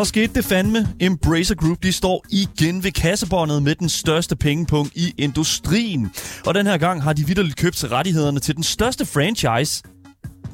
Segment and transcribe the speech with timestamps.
[0.00, 0.88] Så skete det fandme.
[1.00, 6.10] Embracer Group de står igen ved kassebåndet med den største pengepunkt i industrien.
[6.46, 9.82] Og den her gang har de vidderligt købt rettighederne til den største franchise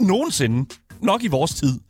[0.00, 0.74] nogensinde.
[1.02, 1.80] Nok i vores tid.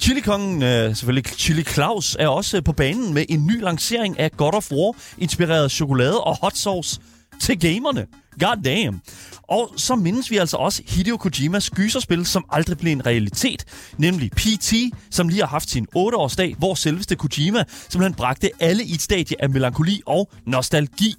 [0.00, 4.54] Chili-kongen, øh, selvfølgelig Chili Claus, er også på banen med en ny lancering af God
[4.54, 7.00] of War, inspireret chokolade og hot sauce
[7.40, 8.06] til gamerne.
[8.40, 9.00] God damn.
[9.42, 13.64] Og så mindes vi altså også Hideo Kojimas gyserspil, som aldrig blev en realitet,
[13.96, 14.72] nemlig PT,
[15.10, 19.42] som lige har haft sin 8-årsdag, hvor selveste Kojima simpelthen bragte alle i et stadie
[19.42, 21.14] af melankoli og nostalgi.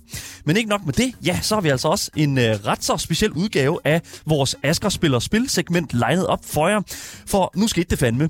[0.46, 2.98] Men ikke nok med det, ja, så har vi altså også en øh, ret så
[2.98, 6.82] speciel udgave af vores Asker Spiller Spil-segment legnet op for jer.
[7.26, 8.30] For nu skete det fandme.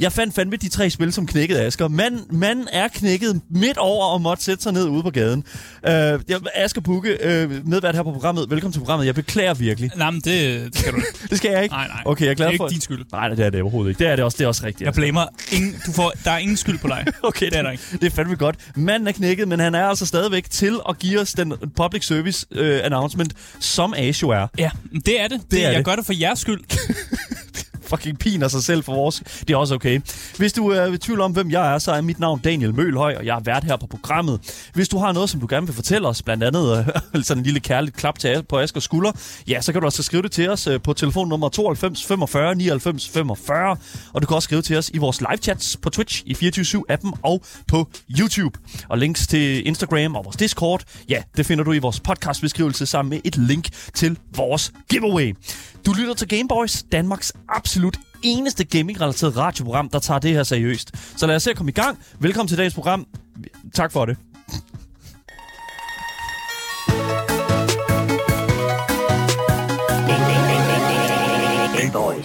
[0.00, 1.88] Jeg fandt fandme de tre spil, som knækkede Asger.
[1.88, 5.44] Manden man er knækket midt over og måtte sætte sig ned ude på gaden.
[5.84, 6.22] Jeg,
[6.54, 8.50] Asger Bukke, uh, medvært her på programmet.
[8.50, 9.06] Velkommen til programmet.
[9.06, 9.90] Jeg beklager virkelig.
[9.96, 11.08] Nej, men det, det skal du ikke.
[11.30, 11.74] det skal jeg ikke?
[11.74, 12.02] Nej, nej.
[12.04, 12.66] Okay, jeg er glad det er for...
[12.66, 13.04] ikke din skyld.
[13.12, 13.98] Nej, det er det overhovedet ikke.
[13.98, 14.86] Det er det også, det er også rigtigt.
[14.86, 17.06] Jeg blamer ingen, du får, der er ingen skyld på dig.
[17.22, 17.82] okay, det er der ikke.
[17.92, 18.56] Det er fandme godt.
[18.76, 22.46] Manden er knækket, men han er altså stadigvæk til at give os den public service
[22.50, 24.46] uh, announcement, som Asio er.
[24.58, 24.70] Ja,
[25.06, 25.40] det er det.
[25.40, 25.84] det, det er jeg det.
[25.84, 26.60] gør det for jeres skyld.
[27.90, 29.22] fucking piner sig selv for vores.
[29.40, 30.00] Det er også okay.
[30.36, 33.14] Hvis du er i tvivl om, hvem jeg er, så er mit navn Daniel Mølhøj,
[33.16, 34.40] og jeg er vært her på programmet.
[34.74, 36.78] Hvis du har noget, som du gerne vil fortælle os, blandt andet
[37.14, 39.12] øh, sådan en lille kærligt klap til på Askers skulder,
[39.48, 43.08] ja, så kan du også skrive det til os øh, på telefonnummer 92 45 99
[43.08, 43.76] 45,
[44.12, 47.18] og du kan også skrive til os i vores live chats på Twitch, i 24-7-appen
[47.22, 47.88] og på
[48.18, 48.58] YouTube.
[48.88, 53.10] Og links til Instagram og vores Discord, ja, det finder du i vores podcastbeskrivelse sammen
[53.10, 55.34] med et link til vores giveaway.
[55.86, 61.18] Du lytter til Gameboys, Danmarks absolut eneste gaming-relateret radioprogram, der tager det her seriøst.
[61.18, 61.98] Så lad os se at komme i gang.
[62.18, 63.06] Velkommen til dagens program.
[63.74, 64.16] Tak for det.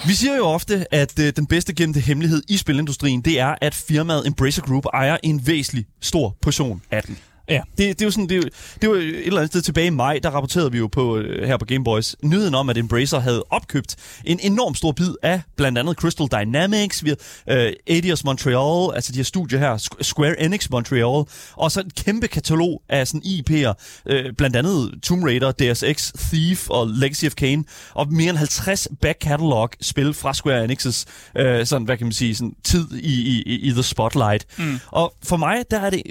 [0.07, 3.75] Vi siger jo ofte, at øh, den bedste gemte hemmelighed i spilindustrien, det er, at
[3.75, 7.17] firmaet Embracer Group ejer en væsentlig stor portion af den.
[7.49, 7.61] Ja.
[7.77, 8.49] Det, det, er jo sådan, det,
[8.81, 11.47] det var et eller andet sted tilbage i maj, der rapporterede vi jo på, øh,
[11.47, 15.77] her på Gameboys nyheden om, at Embracer havde opkøbt en enorm stor bid af blandt
[15.77, 17.55] andet Crystal Dynamics, vi uh,
[17.87, 22.81] Adios Montreal, altså de her studier her, Square Enix Montreal, og så et kæmpe katalog
[22.89, 23.73] af sådan IP'er,
[24.05, 28.87] uh, blandt andet Tomb Raider, DSX, Thief og Legacy of Kain, og mere end 50
[29.01, 31.05] back catalog spil fra Square Enix's
[31.39, 34.45] uh, sådan, hvad kan man sige, sådan, tid i, i, i The Spotlight.
[34.57, 34.79] Mm.
[34.87, 36.03] Og for mig, der er det,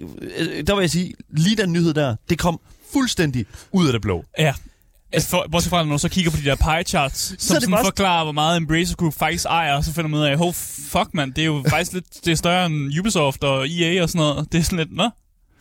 [0.66, 2.60] der vil jeg sige, lige den nyhed der, det kom
[2.92, 4.24] fuldstændig ud af det blå.
[4.38, 4.54] Ja.
[5.12, 7.70] Altså, for, bortset fra, når du så kigger på de der pie charts, som sådan
[7.70, 7.84] bare...
[7.84, 11.08] forklarer, hvor meget Embracer Group faktisk ejer, og så finder man ud af, oh fuck
[11.12, 14.18] man, det er jo faktisk lidt det er større end Ubisoft og EA og sådan
[14.18, 14.52] noget.
[14.52, 15.10] Det er sådan lidt, nå,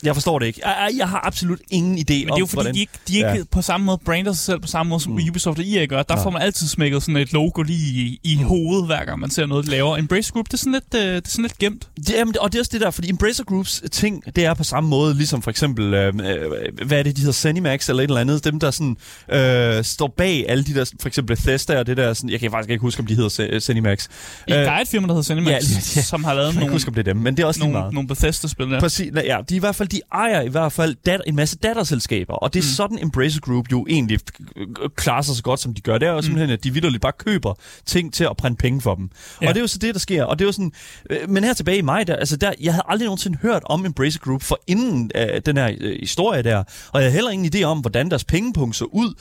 [0.02, 0.60] jeg forstår det ikke.
[0.64, 2.74] Jeg, jeg har absolut ingen idé om, Men det er jo fordi, hvordan...
[2.74, 3.42] de ikke, de ikke ja.
[3.50, 5.18] på samme måde brander sig selv på samme måde, som mm.
[5.30, 6.02] Ubisoft og EA gør.
[6.02, 6.24] Der ja.
[6.24, 8.44] får man altid smækket sådan et logo lige i, i mm.
[8.44, 9.96] hovedet, hver gang man ser noget, laver.
[9.96, 11.88] Embracer Group, det er sådan lidt, uh, det er sådan lidt gemt.
[11.96, 14.64] Det, jamen, og det er også det der, fordi Embracer Groups ting, det er på
[14.64, 16.14] samme måde, ligesom for eksempel, øh,
[16.86, 18.96] hvad er det, de hedder, Zenimax eller et eller andet, dem der sådan
[19.32, 22.50] øh, står bag alle de der, for eksempel Bethesda og det der, sådan, jeg kan
[22.50, 24.08] faktisk ikke huske, om de hedder Zenimax.
[24.48, 26.88] Ja, der er et firma, der hedder Zenimax, ja, ja, som har lavet nogle, huske,
[26.88, 28.80] om det er dem, men det er også nogle, nogle Bethesda-spil, ja.
[28.80, 32.34] Præcis, ja, de i hvert fald, de ejer i hvert fald dat- en masse datterselskaber,
[32.34, 32.74] og det er mm.
[32.76, 34.18] sådan Embracer Group jo egentlig
[34.96, 35.98] klarer sig så godt, som de gør.
[35.98, 36.22] Det er jo mm.
[36.22, 37.54] simpelthen, at de vidderligt bare køber
[37.86, 39.10] ting til at printe penge for dem.
[39.42, 39.48] Ja.
[39.48, 40.24] Og det er jo så det, der sker.
[40.24, 40.72] Og det er jo sådan,
[41.10, 43.86] øh, men her tilbage i maj, der, altså der, jeg havde aldrig nogensinde hørt om
[43.86, 46.64] Embracer Group for inden øh, den her øh, historie der, og
[47.00, 49.14] jeg havde heller ingen idé om, hvordan deres pengepunkt så ud.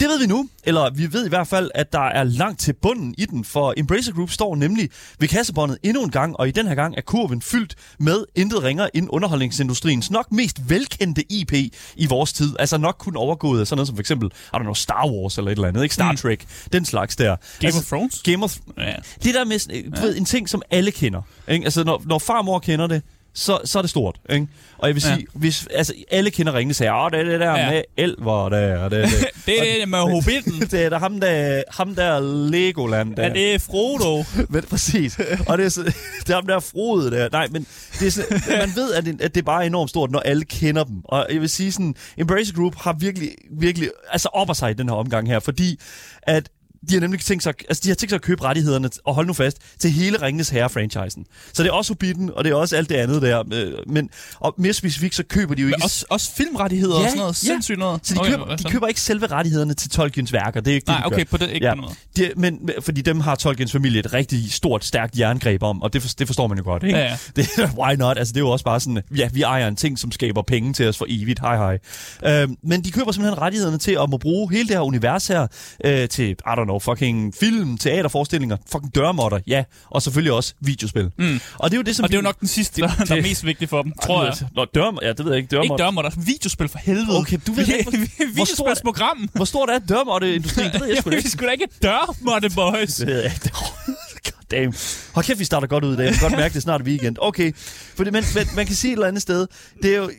[0.00, 2.72] Det ved vi nu, eller vi ved i hvert fald, at der er langt til
[2.72, 6.50] bunden i den, for Embracer Group står nemlig ved kassebåndet endnu en gang, og i
[6.50, 11.52] den her gang er kurven fyldt med intet ringer end underholdningsindustriens nok mest velkendte IP
[11.96, 12.56] i vores tid.
[12.58, 15.38] Altså nok kun overgået af sådan noget som for eksempel, I don't know, Star Wars
[15.38, 15.94] eller et eller andet, ikke?
[15.94, 16.16] Star mm.
[16.16, 17.36] Trek, den slags der.
[17.36, 18.22] Game altså, of Thrones?
[18.22, 18.56] Game of...
[18.78, 18.94] Ja.
[19.24, 20.02] Det der med, du ja.
[20.02, 21.22] ved, en ting, som alle kender.
[21.48, 21.64] Ikke?
[21.64, 23.02] Altså når, når far og mor kender det,
[23.36, 24.16] så, så er det stort.
[24.30, 24.46] Ikke?
[24.78, 25.24] Og jeg vil sige, ja.
[25.34, 27.70] hvis, altså, alle kender ringene sagde, åh, det er det der ja.
[27.70, 29.02] med elver, det er det.
[29.02, 30.60] Det, det er det med Hobbiten.
[30.70, 33.16] det er der, ham, der, ham der Legoland.
[33.16, 33.22] Der.
[33.22, 34.24] Ja, det er Frodo.
[34.52, 35.18] men, præcis.
[35.46, 35.82] Og det er, så,
[36.20, 37.28] det er ham der Frode der.
[37.32, 37.66] Nej, men
[38.00, 40.44] det er sådan, man ved, at det, at det er bare enormt stort, når alle
[40.44, 40.96] kender dem.
[41.04, 43.30] Og jeg vil sige sådan, Embracer Group har virkelig,
[43.60, 45.80] virkelig, altså opper sig i den her omgang her, fordi
[46.22, 46.48] at
[46.88, 49.26] de har nemlig tænkt sig, altså de har tænkt sig at købe rettighederne, og hold
[49.26, 51.24] nu fast, til hele Ringens Herre-franchisen.
[51.52, 53.42] Så det er også Hobbiten, og det er også alt det andet der.
[53.52, 54.10] øh, Men
[54.40, 55.76] og mere specifikt, så køber de jo ikke...
[55.78, 57.44] Men også, også filmrettigheder Ja, og sådan noget.
[57.44, 57.48] ja.
[57.48, 58.00] Sindssygt noget.
[58.06, 60.60] Så de, køber, de køber ikke selve rettighederne til Tolkiens værker.
[60.60, 61.24] Det er ikke Nej, det, de okay, gør.
[61.30, 61.74] på det, ikke Ja.
[61.74, 61.96] noget.
[62.16, 66.02] De, men fordi dem har Tolkiens familie et rigtig stort, stærkt jerngreb om, og det,
[66.02, 66.98] for, det forstår man jo godt, ikke?
[66.98, 67.16] Ja, ja.
[67.36, 67.48] Det,
[67.78, 68.18] why not?
[68.18, 70.72] Altså, det er jo også bare sådan, ja, vi ejer en ting, som skaber penge
[70.72, 71.40] til os for evigt.
[71.40, 72.42] Hej, hej.
[72.42, 75.46] Øhm, men de køber simpelthen rettighederne til at må bruge hele det her univers her
[75.84, 81.10] øh, til, I don't know, fucking film, teaterforestillinger, fucking dørmåtter, ja, og selvfølgelig også videospil.
[81.18, 81.40] Mm.
[81.58, 83.16] Og det er jo det, som Og det er jo nok den sidste, der, der
[83.16, 84.34] er mest vigtig for dem, tror jeg.
[84.56, 85.48] Nå, dørm, ja, det ved jeg ikke.
[85.50, 85.74] Dørmåtter.
[85.74, 87.18] Ikke dørmåtter, videospil for helvede.
[87.18, 87.90] Okay, du ved ikke, hvor-
[88.34, 89.28] hvor stort- videospilsprogram.
[89.34, 90.72] Hvor stort er dørmåtteindustrien?
[90.72, 91.30] Det ved jeg sgu da vi ikke.
[91.30, 92.94] skulle da ikke dørmåtte, boys.
[92.94, 93.50] Det ved jeg ikke.
[94.50, 94.74] Damn.
[95.14, 96.04] Hold kæft, vi starter godt ud i dag.
[96.04, 97.16] Jeg kan godt mærke, det er snart weekend.
[97.20, 97.52] Okay,
[97.96, 99.46] fordi, men, men man kan sige et eller andet sted,
[99.82, 100.10] det er jo,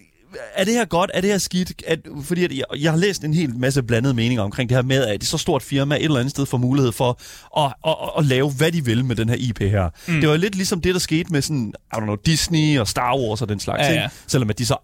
[0.55, 1.11] er det her godt?
[1.13, 1.73] Er det her skidt?
[1.87, 4.81] At, fordi at jeg, jeg har læst en hel masse blandede meninger omkring det her
[4.83, 7.19] med, at det så stort firma et eller andet sted får mulighed for
[7.59, 9.89] at, at, at, at lave, hvad de vil med den her IP her.
[10.07, 10.19] Mm.
[10.21, 13.17] Det var lidt ligesom det, der skete med sådan, I don't know, Disney og Star
[13.17, 13.95] Wars og den slags Ja, ting.
[14.01, 14.07] ja.
[14.27, 14.75] Selvom at de så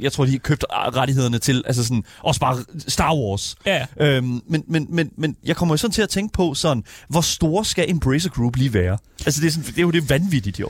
[0.00, 3.56] jeg tror, de har købt rettighederne til, altså sådan, også bare Star Wars.
[3.66, 3.86] Ja.
[4.00, 7.20] Øhm, men, men, men, men jeg kommer jo sådan til at tænke på sådan, hvor
[7.20, 8.98] store skal Embracer Group lige være?
[9.26, 10.68] Altså, det er, sådan, det er jo det vanvittigt jo.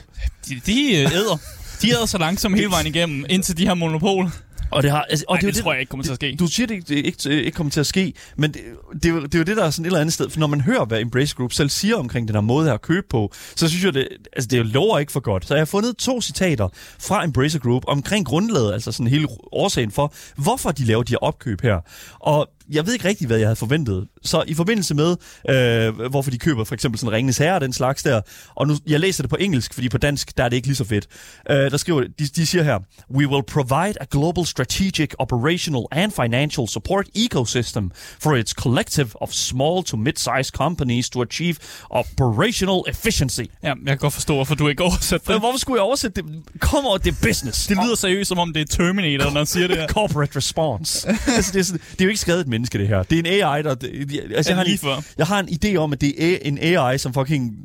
[0.49, 1.37] De, de øh, æder.
[1.83, 4.31] De så langsomt hele vejen igennem, indtil de har monopol.
[4.71, 6.15] Og det, har, altså, og Ej, det, det jo tror jeg ikke kommer til at
[6.15, 6.35] ske.
[6.39, 8.61] Du siger, det ikke, det ikke, ikke kommer til at ske, men det,
[8.93, 10.29] det, er jo, det er jo det, der er sådan et eller andet sted.
[10.29, 12.81] For når man hører, hvad Embrace Group selv siger omkring den her måde her at
[12.81, 15.47] købe på, så synes jeg, det, altså, det lover ikke for godt.
[15.47, 16.69] Så jeg har fundet to citater
[16.99, 21.17] fra Embracer Group omkring grundlaget, altså sådan hele årsagen for, hvorfor de laver de her
[21.17, 21.79] opkøb her.
[22.19, 24.07] Og jeg ved ikke rigtig, hvad jeg havde forventet.
[24.23, 25.15] Så i forbindelse med,
[25.49, 28.21] øh, hvorfor de køber for eksempel sådan Ringenes Herre og den slags der,
[28.55, 30.75] og nu, jeg læser det på engelsk, fordi på dansk, der er det ikke lige
[30.75, 31.07] så fedt.
[31.49, 32.79] Øh, der skriver, de, de siger her,
[33.15, 39.29] We will provide a global strategic, operational and financial support ecosystem for its collective of
[39.31, 41.55] small to mid-sized companies to achieve
[41.89, 43.41] operational efficiency.
[43.63, 45.41] Ja, jeg kan godt forstå, hvorfor du ikke oversat Men det.
[45.41, 46.31] hvorfor skulle jeg oversætte det?
[46.59, 47.67] Kom over, det er business.
[47.67, 49.87] Det lyder seriøst, som om det er Terminator, når han siger det her.
[49.97, 51.07] corporate response.
[51.07, 53.03] altså, det, er sådan, det er jo ikke skrevet et menneske, det her.
[53.03, 53.75] Det er en AI, der...
[53.75, 56.57] Det, altså, jeg, har lige en, jeg har en idé om, at det er en
[56.61, 57.55] AI, som fucking...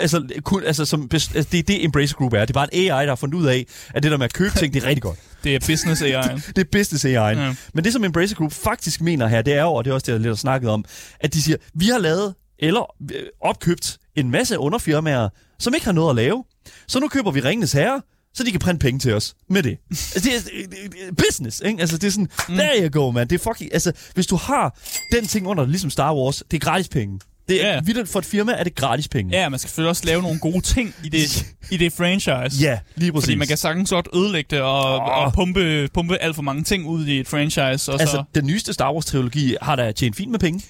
[0.00, 2.40] Altså, kun, altså som, altså det er det, Embracer Group er.
[2.40, 4.32] Det er bare en AI, der har fundet ud af, at det der med at
[4.32, 5.18] købe ting, det er rigtig godt.
[5.44, 6.22] Det er business AI.
[6.56, 7.12] Det er business AI.
[7.12, 7.28] Ja.
[7.28, 7.54] Ja.
[7.74, 10.04] Men det, som Embracer Group faktisk mener her, det er jo, og det er også
[10.06, 10.84] det, jeg lidt har snakket om,
[11.20, 15.28] at de siger, vi har lavet eller øh, opkøbt en masse underfirmaer,
[15.58, 16.44] som ikke har noget at lave.
[16.88, 18.02] Så nu køber vi Ringenes Herre,
[18.34, 19.78] så de kan printe penge til os med det.
[19.90, 21.80] Altså, det er, business, ikke?
[21.80, 22.54] Altså, det er sådan, mm.
[22.54, 23.28] there you go, man.
[23.28, 24.78] Det er fucking, altså, hvis du har
[25.12, 27.20] den ting under, ligesom Star Wars, det er gratis penge.
[27.48, 27.80] Det er, Ja.
[27.80, 29.36] vildt for et firma er det gratis penge.
[29.40, 32.62] Ja, man skal selvfølgelig også lave nogle gode ting i det, i det franchise.
[32.62, 33.24] Ja, lige præcis.
[33.26, 35.18] Fordi man kan sagtens godt ødelægge det og, Åh.
[35.18, 37.92] og pumpe, pumpe alt for mange ting ud i et franchise.
[37.92, 40.60] Og Altså, så, den nyeste Star Wars-trilogi har da tjent fint med penge.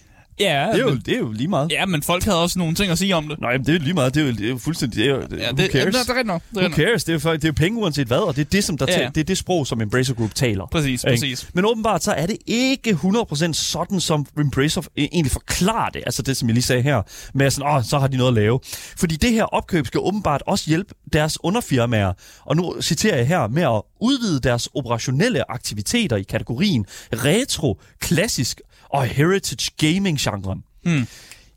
[0.40, 1.72] Ja, Det er, jo, men, det er jo lige meget.
[1.72, 3.40] ja, men folk havde også nogle ting at sige om det.
[3.40, 4.14] Nej, men det er lige meget.
[4.14, 4.96] Det er jo, det er jo fuldstændig...
[4.98, 5.50] Det er jo, Ja, who det, ja,
[5.80, 5.94] cares?
[5.94, 6.42] det, er rigtigt nok.
[6.54, 7.04] Det er Who cares?
[7.04, 9.00] Det er, det er jo penge uanset hvad, og det er det, som der Ja.
[9.00, 9.08] ja.
[9.14, 10.66] det er det sprog, som Embracer Group taler.
[10.66, 11.12] Præcis, Ikke?
[11.12, 11.48] præcis.
[11.54, 16.02] Men åbenbart så er det ikke 100% sådan, som Embracer e- egentlig forklarer det.
[16.06, 17.02] Altså det, som jeg lige sagde her,
[17.34, 18.60] med sådan, åh, så har de noget at lave.
[18.98, 22.12] Fordi det her opkøb skal åbenbart også hjælpe deres underfirmaer,
[22.44, 28.60] og nu citerer jeg her, med at udvide deres operationelle aktiviteter i kategorien retro, klassisk
[28.94, 30.62] og heritage gaming-genren.
[30.84, 31.06] Hmm.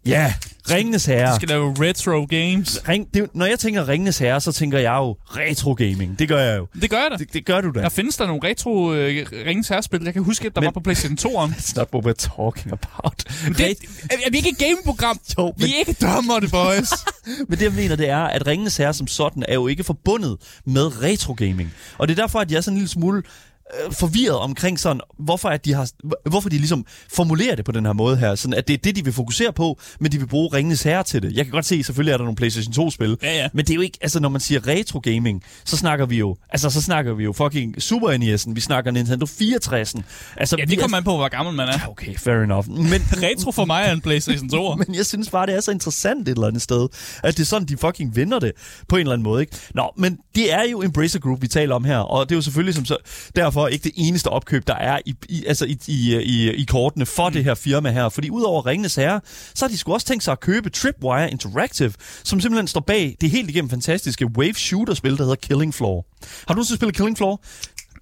[0.05, 0.33] Ja,
[0.71, 1.31] Ringenes Herre.
[1.31, 2.81] De skal lave retro games.
[2.89, 6.19] Ring, det, når jeg tænker Ringenes Herre, så tænker jeg jo retro gaming.
[6.19, 6.67] Det gør jeg jo.
[6.81, 7.15] Det gør jeg da.
[7.17, 7.79] Det, det gør du da.
[7.81, 10.01] Der findes der nogle retro øh, Ringens Herrespil.
[10.03, 11.51] Jeg kan huske, at der Men- var på PlayStation 2'eren.
[11.53, 13.23] That's not what we're talking about.
[13.57, 13.73] Det, er,
[14.25, 15.19] er vi ikke et gameprogram?
[15.37, 15.93] Jo, Vi er ikke
[16.41, 16.89] det, boys.
[17.49, 20.37] Men det jeg mener, det er, at Ringenes Herre som sådan er jo ikke forbundet
[20.65, 21.73] med retro gaming.
[21.97, 23.23] Og det er derfor, at jeg er sådan en lille smule
[23.85, 25.89] øh, forvirret omkring sådan, hvorfor, at de har,
[26.29, 28.35] hvorfor de ligesom formulerer det på den her måde her.
[28.35, 31.03] Sådan, at det er det, de vil fokusere på, men de vil bruge Ringenes Herre
[31.03, 31.33] til det.
[31.37, 33.17] Jeg kan godt se, selvfølgelig er der nogle PlayStation 2-spil.
[33.23, 33.47] Ja, ja.
[33.53, 36.35] Men det er jo ikke, altså når man siger retro gaming, så snakker vi jo,
[36.49, 40.01] altså så snakker vi jo fucking Super NES'en, vi snakker Nintendo 64'en.
[40.37, 41.79] Altså, Ja, vi det er- kommer an på, hvor gammel man er.
[41.89, 42.67] Okay, fair enough.
[42.69, 44.75] Men, Retro for mig er en PlayStation 2'er.
[44.87, 46.87] men jeg synes bare, det er så interessant et eller andet sted,
[47.23, 48.51] at det er sådan, de fucking vinder det
[48.89, 49.41] på en eller anden måde.
[49.41, 49.55] Ikke?
[49.75, 52.41] Nå, men det er jo Embracer Group, vi taler om her, og det er jo
[52.41, 52.97] selvfølgelig som så,
[53.35, 57.05] derfor ikke det eneste opkøb, der er i, i, altså i, i, i, i kortene
[57.05, 57.33] for mm.
[57.33, 58.09] det her firma her.
[58.09, 59.21] Fordi udover Ringenes Herre,
[59.55, 63.17] så har de sgu også tænkt sig at købe Tripwire Interactive, som simpelthen står bag
[63.21, 66.05] det helt igennem fantastiske wave shooter-spil, der hedder Killing Floor.
[66.21, 67.41] Har du nogensinde spillet Killing Floor?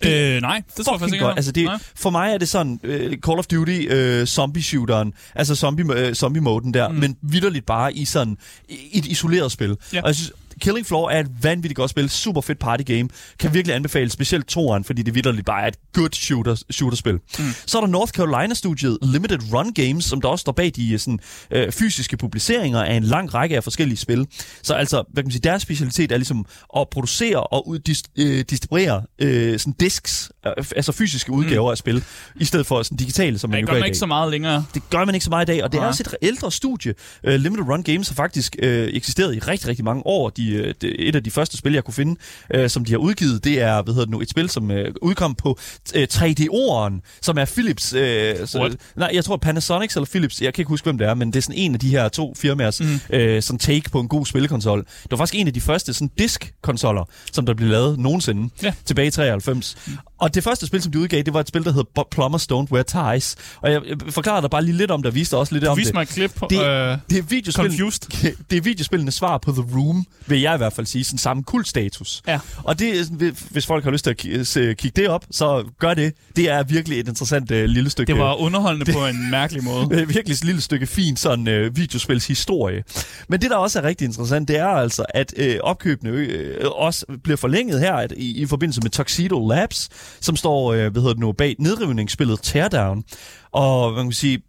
[0.05, 1.25] Øh, nej, det tror jeg faktisk ikke.
[1.25, 1.37] godt.
[1.37, 1.77] Altså det, Nej.
[1.95, 2.89] for mig er det sådan uh,
[3.25, 6.95] Call of Duty uh, zombie-shooteren, altså zombie, uh, zombie-moden der, mm.
[6.95, 8.37] men vidderligt bare i sådan
[8.69, 9.77] i et isoleret spil.
[9.93, 10.01] Ja.
[10.01, 10.31] Og jeg synes,
[10.61, 12.09] Killing Floor er et vanvittigt godt spil.
[12.09, 13.09] Super fedt party game.
[13.39, 17.13] Kan virkelig anbefale specielt toeren, fordi det vidderligt bare er et good shooter, shooterspil.
[17.13, 17.45] Mm.
[17.65, 21.19] Så er der North Carolina-studiet Limited Run Games, som der også står bag de sådan,
[21.51, 24.27] øh, fysiske publiceringer af en lang række af forskellige spil.
[24.63, 26.45] Så altså, hvad kan man sige, deres specialitet er ligesom
[26.77, 31.71] at producere og ud, dis, øh, distribuere øh, sådan disks, øh, altså fysiske udgaver mm.
[31.71, 32.03] af spil,
[32.35, 33.85] i stedet for sådan digitale, som man jo gør i dag.
[33.87, 34.65] ikke så meget længere.
[34.73, 35.83] Det gør man ikke så meget i dag, og det ja.
[35.83, 36.93] er også et ældre studie.
[37.27, 40.29] Uh, Limited Run Games har faktisk uh, eksisteret i rigtig, rigtig mange år.
[40.29, 42.15] De, uh, de, et af de første spil, jeg kunne finde,
[42.57, 44.77] uh, som de har udgivet, det er hvad hedder det nu, et spil, som uh,
[45.01, 45.59] udkom på
[45.95, 47.93] uh, 3D-oren, som er Philips...
[47.93, 47.99] Uh,
[48.47, 51.27] så, nej, jeg tror Panasonic eller Philips, jeg kan ikke huske, hvem det er, men
[51.27, 52.85] det er sådan en af de her to firmaers mm.
[52.85, 54.79] uh, sådan take på en god spillekonsol.
[54.79, 58.73] Det var faktisk en af de første sådan disk-konsoller, som der blev lavet nogensinde, ja.
[58.85, 59.77] tilbage i 93.
[59.87, 59.93] Mm.
[60.17, 62.71] Og det første spil, som de udgav, det var et spil, der hed Plumbers Don't
[62.71, 63.35] Wear Ties.
[63.61, 65.77] Og jeg forklarer dig bare lige lidt om det, og viste også lidt du om
[65.77, 65.87] det.
[65.87, 66.39] Du mig et klip.
[66.49, 68.01] Det, øh, det, er confused.
[68.49, 71.03] det er videospillende svar på The Room, vil jeg i hvert fald sige.
[71.03, 72.23] Sådan samme kultstatus.
[72.27, 72.39] Ja.
[72.63, 73.09] Og det,
[73.51, 74.11] hvis folk har lyst til
[74.59, 76.13] at kigge det op, så gør det.
[76.35, 78.11] Det er virkelig et interessant uh, lille stykke...
[78.11, 79.89] Det var underholdende det, på en mærkelig måde.
[79.89, 82.83] virkelig et lille stykke fint sådan uh, videospilshistorie.
[83.29, 87.05] Men det, der også er rigtig interessant, det er altså, at uh, opkøbene uh, også
[87.23, 89.89] bliver forlænget her at, i, i forbindelse med Tuxedo Labs,
[90.21, 93.03] som står uh, hvad hedder det nu, bag nedrivningsspillet Teardown.
[93.51, 94.41] Og man kan sige,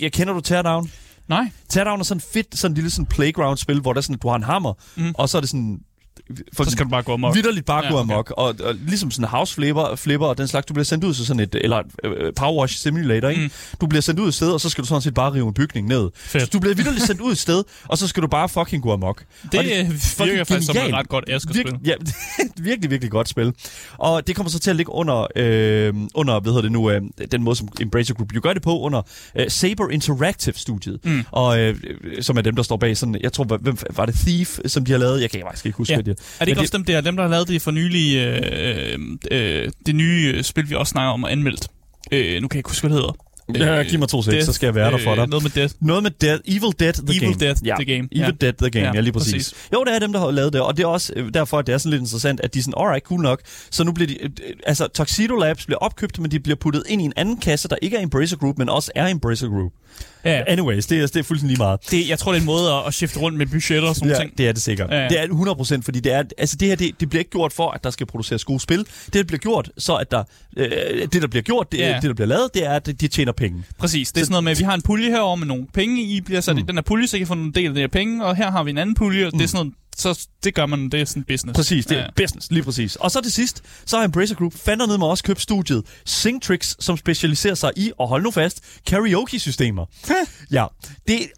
[0.00, 0.90] jeg kender du Teardown?
[1.28, 1.50] Nej.
[1.68, 4.42] Teardown er sådan fedt, sådan en lille sådan playground-spil, hvor der sådan, du har en
[4.42, 5.14] hammer, mm.
[5.14, 5.80] og så er det sådan
[6.52, 7.34] for så skal du bare gå amok.
[7.34, 8.32] Vidderligt bare ja, gå amok.
[8.38, 8.42] Okay.
[8.62, 11.26] Og, og, ligesom sådan house flipper, flipper og den slags, du bliver sendt ud til
[11.26, 13.42] sådan et, eller uh, power wash simulator, ikke?
[13.42, 13.50] Mm.
[13.80, 15.54] Du bliver sendt ud et sted, og så skal du sådan set bare rive en
[15.54, 16.10] bygning ned.
[16.14, 16.42] Fedt.
[16.42, 18.92] Så du bliver vidderligt sendt ud et sted, og så skal du bare fucking gå
[18.92, 19.24] amok.
[19.52, 21.64] Det, og det virker faktisk som et ret godt æskespil.
[21.64, 21.94] Virke, ja,
[22.68, 23.52] virkelig, virkelig godt spil.
[23.98, 27.02] Og det kommer så til at ligge under, øh, under hvad hedder det nu, øh,
[27.32, 29.02] den måde, som Embracer Group jo gør det på, under
[29.36, 30.98] øh, Saber Interactive-studiet.
[31.04, 31.24] Mm.
[31.30, 31.76] Og øh,
[32.20, 34.92] som er dem, der står bag sådan, jeg tror, hvem var det Thief, som de
[34.92, 35.20] har lavet?
[35.20, 36.00] Jeg kan faktisk ikke huske, ja.
[36.00, 36.44] det er.
[36.44, 38.98] det ikke også dem der, dem der har lavet det for nylig, øh,
[39.30, 41.68] øh, det nye spil, vi også snakker om og anmeldt?
[42.12, 43.27] Øh, nu kan jeg ikke huske, hvad det hedder.
[43.54, 45.22] Ja, giv mig to sek, så skal jeg være der for dig.
[45.22, 45.68] Øh, noget med Dead.
[45.80, 46.40] Noget med Dead.
[46.44, 47.34] Evil Dead The Evil Game.
[47.34, 47.74] Dead ja.
[47.74, 48.08] The Game.
[48.12, 48.46] Evil ja.
[48.46, 49.32] Dead The Game, ja, ja lige præcis.
[49.32, 49.54] præcis.
[49.72, 51.66] Jo, det er dem, der har lavet det, og det er også øh, derfor, at
[51.66, 53.40] det er sådan lidt interessant, at de er sådan, alright, cool nok.
[53.70, 54.30] Så nu bliver de, øh,
[54.66, 57.76] altså Tuxedo Labs bliver opkøbt, men de bliver puttet ind i en anden kasse, der
[57.82, 59.72] ikke er Embracer Group, men også er Embracer Group.
[60.24, 60.42] Ja.
[60.46, 61.80] Anyways, det er, det er fuldstændig lige meget.
[61.90, 64.10] Det, jeg tror, det er en måde at, at skifte rundt med budgetter og sådan
[64.10, 64.38] ja, ting.
[64.38, 64.90] det er det sikkert.
[64.90, 65.08] Ja.
[65.08, 65.26] Det er
[65.78, 67.90] 100%, fordi det, er, altså det her, det, det bliver ikke gjort for, at der
[67.90, 68.78] skal produceres gode spil.
[68.78, 70.24] Det, der bliver gjort, så at der,
[70.56, 71.94] øh, det, der bliver gjort, det, ja.
[71.94, 73.64] det, der bliver lavet, det er, at de tjener penge.
[73.78, 74.12] Præcis.
[74.12, 76.02] Det er så, sådan noget med, at vi har en pulje herover med nogle penge
[76.02, 76.62] i, bliver sat mm.
[76.62, 78.36] i den her pulje, så I kan få en del af de her penge, og
[78.36, 79.38] her har vi en anden pulje, og mm.
[79.38, 81.56] det er sådan noget, så det gør man, det er sådan business.
[81.56, 82.08] Præcis, det er ja.
[82.16, 82.96] business, lige præcis.
[82.96, 86.96] Og så til sidst, så har Embracer Group fandme med også købt studiet Singtrix, som
[86.96, 89.86] specialiserer sig i, og hold nu fast, karaoke-systemer.
[90.50, 90.66] ja,
[91.08, 91.28] det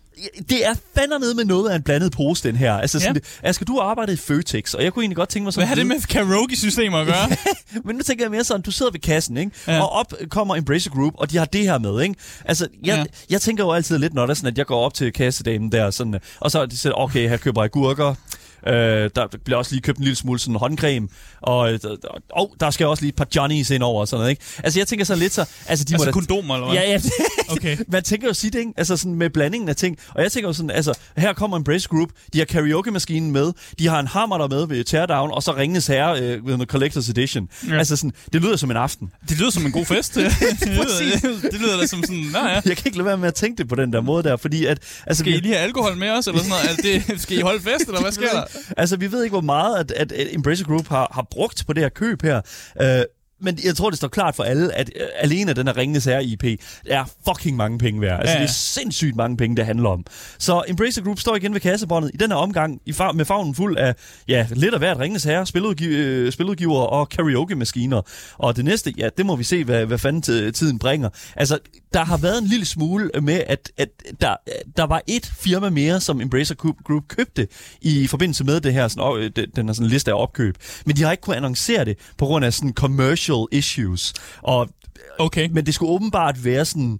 [0.48, 2.74] det er fandme med noget af en blandet pose, den her.
[2.74, 3.48] Altså, sådan, ja.
[3.48, 5.68] Asger, du har arbejdet i Føtex, og jeg kunne egentlig godt tænke mig sådan...
[5.68, 7.28] Hvad har det med karaoke-systemer at gøre?
[7.84, 9.52] men nu tænker jeg mere sådan, du sidder ved kassen, ikke?
[9.66, 9.80] Ja.
[9.80, 12.02] og op kommer Embracer Group, og de har det her med.
[12.02, 12.14] Ikke?
[12.44, 13.04] Altså, jeg, ja.
[13.30, 15.72] jeg tænker jo altid lidt, når det er sådan, at jeg går op til kassedamen
[15.72, 18.14] der, sådan, og så siger okay, her køber jeg gurker,
[18.66, 21.08] Øh, der bliver også lige købt en lille smule sådan håndcreme,
[21.40, 21.78] og, øh,
[22.30, 24.42] og der skal også lige et par Johnny's ind over og sådan noget, ikke?
[24.64, 25.44] Altså, jeg tænker så lidt så...
[25.66, 26.76] Altså, de altså må kondomer, eller hvad?
[26.80, 27.00] Ja, ja.
[27.54, 27.76] okay.
[27.88, 28.72] Man tænker jo sit, ikke?
[28.76, 29.98] Altså, sådan med blandingen af ting.
[30.14, 33.88] Og jeg tænker jo sådan, altså, her kommer Embrace Group, de har karaoke-maskinen med, de
[33.88, 37.48] har en hammer der med ved Teardown, og så Ringenes Herre øh, med Collector's Edition.
[37.68, 37.78] Ja.
[37.78, 39.10] Altså, sådan, det lyder som en aften.
[39.28, 40.14] Det lyder som en god fest.
[40.14, 40.22] det,
[40.68, 42.60] lyder, det lyder da som sådan, nej, ja.
[42.64, 44.66] Jeg kan ikke lade være med at tænke det på den der måde der, fordi
[44.66, 44.78] at...
[45.06, 46.68] Altså, skal I lige have alkohol med os, eller sådan noget?
[46.68, 48.44] Altså, det, skal I holde fest, eller hvad sker der?
[48.76, 51.72] Altså, vi ved ikke, hvor meget at, at, at Embracer Group har, har brugt på
[51.72, 52.40] det her køb her.
[52.80, 53.02] Uh,
[53.42, 56.44] men jeg tror, det står klart for alle, at uh, alene den her Ringenes IP
[56.86, 58.20] er fucking mange penge værd.
[58.20, 58.38] Altså, ja.
[58.38, 60.06] det er sindssygt mange penge, det handler om.
[60.38, 63.54] Så Embracer Group står igen ved kassebåndet i den her omgang i fa- med fagnen
[63.54, 63.94] fuld af
[64.28, 68.02] ja, lidt af hvert Ringenes Herre, spiludgiv- øh, spiludgiver og karaoke-maskiner.
[68.38, 71.08] Og det næste, ja, det må vi se, hvad, hvad fanden tiden bringer.
[71.36, 71.58] Altså,
[71.92, 73.88] der har været en lille smule med, at, at
[74.20, 74.36] der,
[74.76, 77.48] der var et firma mere, som Embracer Group købte
[77.80, 80.54] i forbindelse med det her, sådan, den her sådan liste af opkøb.
[80.86, 84.14] Men de har ikke kunnet annoncere det på grund af sådan commercial issues.
[84.42, 84.68] Og,
[85.18, 85.48] okay.
[85.52, 86.98] Men det skulle åbenbart være sådan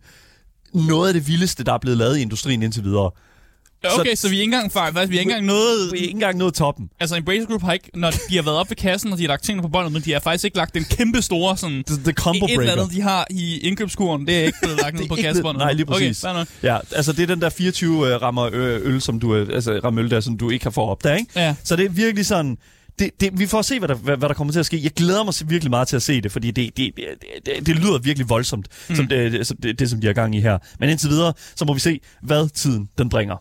[0.74, 3.10] noget af det vildeste, der er blevet lavet i industrien indtil videre.
[3.84, 5.92] Okay, så, så vi er ikke engang, faktisk, vi er ikke engang nået...
[5.92, 6.90] Vi er ikke engang nået toppen.
[7.00, 9.28] Altså, Embracer Group har ikke, når de har været op ved kassen, og de har
[9.28, 11.84] lagt tingene på båndet, men de har faktisk ikke lagt den kæmpe store sådan...
[11.86, 12.62] The, the combo breaker.
[12.62, 15.60] Et eller andet, de har i indkøbskuren, det er ikke blevet lagt ned på kassebåndet.
[15.60, 16.24] Nej, lige præcis.
[16.24, 19.80] Okay, ja, altså det er den der 24 uh, øh, rammer øl, som du, altså
[19.84, 21.30] rammer øl der, som du ikke har fået op der, ikke?
[21.36, 21.54] Ja.
[21.64, 22.58] Så det er virkelig sådan
[22.98, 24.80] det, det, vi får se, hvad der, hvad, hvad der kommer til at ske.
[24.82, 26.92] Jeg glæder mig virkelig meget til at se det, fordi det, det,
[27.46, 28.96] det, det lyder virkelig voldsomt, mm.
[28.96, 30.58] som det, det, det, det, som de har gang i her.
[30.80, 33.36] Men indtil videre, så må vi se, hvad tiden den bringer.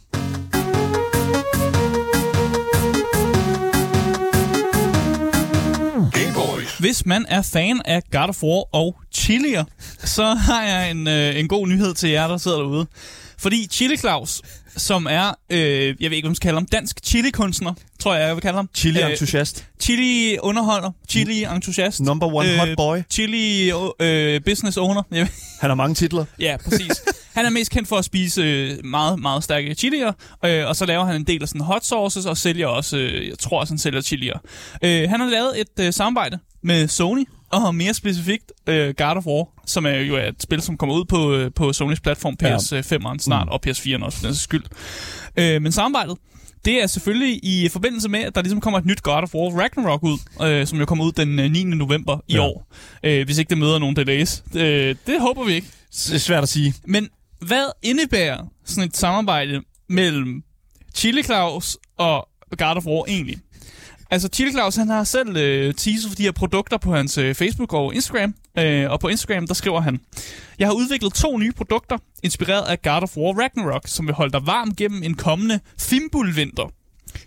[6.80, 9.64] Hvis man er fan af God of War og chilier,
[10.04, 12.88] så har jeg en, øh, en god nyhed til jer, der sidder derude.
[13.38, 14.42] Fordi Chili Claus,
[14.78, 18.28] som er, øh, jeg ved ikke, hvad man skal kalde ham, dansk chilikunstner, tror jeg,
[18.28, 18.70] jeg vil kalde ham.
[18.78, 19.60] Chili-entusiast.
[19.60, 22.00] Øh, chili-underholder, chili-entusiast.
[22.04, 22.98] Number one hot boy.
[23.14, 25.04] Chili-business owner.
[25.62, 26.26] Han har mange titler.
[26.40, 27.04] ja, præcis.
[27.34, 30.12] Han er mest kendt for at spise øh, meget, meget stærke chilier,
[30.46, 33.28] øh, og så laver han en del af sådan hot sauces, og sælger også, øh,
[33.28, 34.38] jeg tror også, han sælger chilier.
[34.84, 39.26] Øh, han har lavet et øh, samarbejde med Sony, og mere specifikt øh, God of
[39.26, 43.20] War, som er jo et spil, som kommer ud på, øh, på Sonys platform PS5'eren
[43.20, 43.52] snart, mm.
[43.52, 44.64] og PS4'eren også for den skyld.
[45.38, 46.18] Øh, men samarbejdet,
[46.66, 49.62] det er selvfølgelig i forbindelse med, at der ligesom kommer et nyt God of War
[49.62, 51.62] Ragnarok ud, øh, som jo kommer ud den 9.
[51.62, 52.42] Øh, november i ja.
[52.42, 52.68] år.
[53.04, 54.44] Øh, hvis ikke det møder nogen delays.
[54.56, 55.68] Øh, det håber vi ikke.
[55.92, 56.74] Det er svært at sige.
[56.86, 57.10] Men
[57.42, 60.44] hvad indebærer sådan et samarbejde mellem
[60.96, 63.38] Chili Claus og God of War egentlig?
[64.12, 67.36] Altså, Chili Claus, han har selv øh, teaset for de her produkter på hans øh,
[67.36, 68.34] Facebook og Instagram.
[68.66, 70.00] Øh, og på Instagram, der skriver han,
[70.60, 74.34] Jeg har udviklet to nye produkter, inspireret af God of War Ragnarok, som vil holde
[74.34, 76.72] dig varm gennem en kommende Fimbulvinter.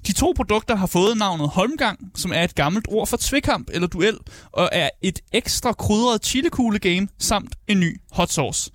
[0.07, 3.89] De to produkter har fået navnet Holmgang, som er et gammelt ord for tvekamp eller
[3.89, 4.19] duel,
[4.53, 8.71] og er et ekstra krydret chilekugle game samt en ny hot sauce.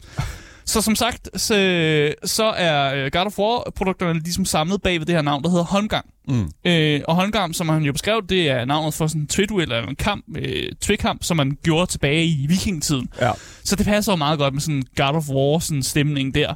[0.68, 5.16] Så som sagt, så, så er øh, God of War-produkterne ligesom samlet bag ved det
[5.16, 6.06] her navn, der hedder Holmgang.
[6.28, 6.52] Mm.
[6.66, 9.88] Øh, og Holmgang, som han jo beskrev, det er navnet for sådan en twiduel eller
[9.88, 13.10] en kamp, øh, twikamp, som man gjorde tilbage i vikingetiden.
[13.22, 13.32] Ja.
[13.64, 16.54] Så det passer jo meget godt med sådan God of War sådan stemning der.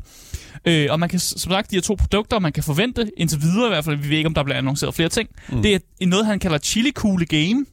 [0.66, 3.66] Øh, og man kan, som sagt, de her to produkter, man kan forvente, indtil videre
[3.66, 5.30] i hvert fald, vi ved ikke, om der bliver annonceret flere ting.
[5.50, 5.62] Mm.
[5.62, 7.66] Det er noget, han kalder chili cool game,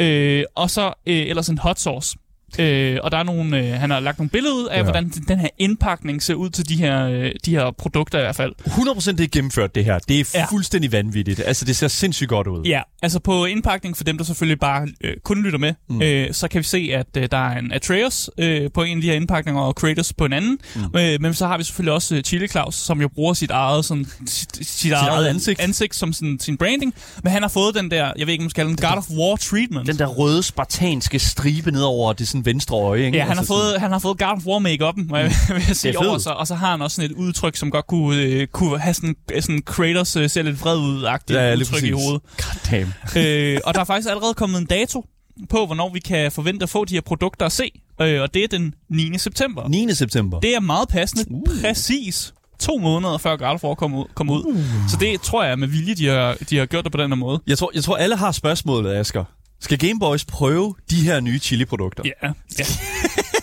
[0.00, 2.16] øh, og så øh, ellers en hot sauce.
[2.58, 4.82] Øh, og der er nogle, øh, han har lagt nogle billeder ud af, ja.
[4.82, 8.36] hvordan den her indpakning ser ud til de her, øh, de her produkter i hvert
[8.36, 8.52] fald.
[8.66, 9.98] 100% det er gennemført, det her.
[9.98, 10.46] Det er ja.
[10.50, 11.42] fuldstændig vanvittigt.
[11.46, 12.64] Altså, det ser sindssygt godt ud.
[12.64, 16.02] Ja, altså på indpakning, for dem, der selvfølgelig bare øh, kun lytter med, mm.
[16.02, 19.02] øh, så kan vi se, at øh, der er en Atreus øh, på en af
[19.02, 20.58] de her indpakninger, og Kratos på en anden.
[20.74, 20.98] Mm.
[20.98, 23.84] Øh, men så har vi selvfølgelig også øh, Chili Claus, som jo bruger sit eget,
[23.84, 25.60] sådan, sit, sit, sit eget, eget ansigt.
[25.60, 26.94] ansigt som sådan, sin branding.
[27.22, 28.98] Men han har fået den der, jeg ved ikke, om man skal kalde den, God
[28.98, 29.86] of War treatment.
[29.86, 33.04] Den der røde, spartanske stribe ned over det sådan venstre øje.
[33.04, 33.18] Ikke?
[33.18, 35.62] Ja, han, altså har fået, han har fået God of War make-up'en, må jeg, vil
[35.68, 36.36] jeg sige, over sig.
[36.36, 39.16] Og så har han også sådan et udtryk, som godt kunne, øh, kunne have sådan,
[39.40, 41.88] sådan Kratos øh, ser lidt vred ud-agtigt ja, ja, udtryk præcis.
[41.88, 42.22] i hovedet.
[42.70, 42.92] damn.
[43.16, 45.04] øh, og der er faktisk allerede kommet en dato
[45.50, 47.70] på, hvornår vi kan forvente at få de her produkter at se.
[48.00, 49.18] Øh, og det er den 9.
[49.18, 49.68] september.
[49.68, 49.94] 9.
[49.94, 50.40] september.
[50.40, 51.24] Det er meget passende.
[51.30, 51.60] Uh.
[51.60, 54.04] Præcis to måneder før God of War kom ud.
[54.14, 54.44] Kom ud.
[54.44, 54.56] Uh.
[54.90, 57.16] Så det tror jeg med vilje, de har, de har gjort det på den her
[57.16, 57.40] måde.
[57.46, 59.24] Jeg tror, jeg tror alle har spørgsmålet, Asger.
[59.62, 62.02] Skal Gameboys prøve de her nye chili-produkter?
[62.04, 62.64] Ja, ja.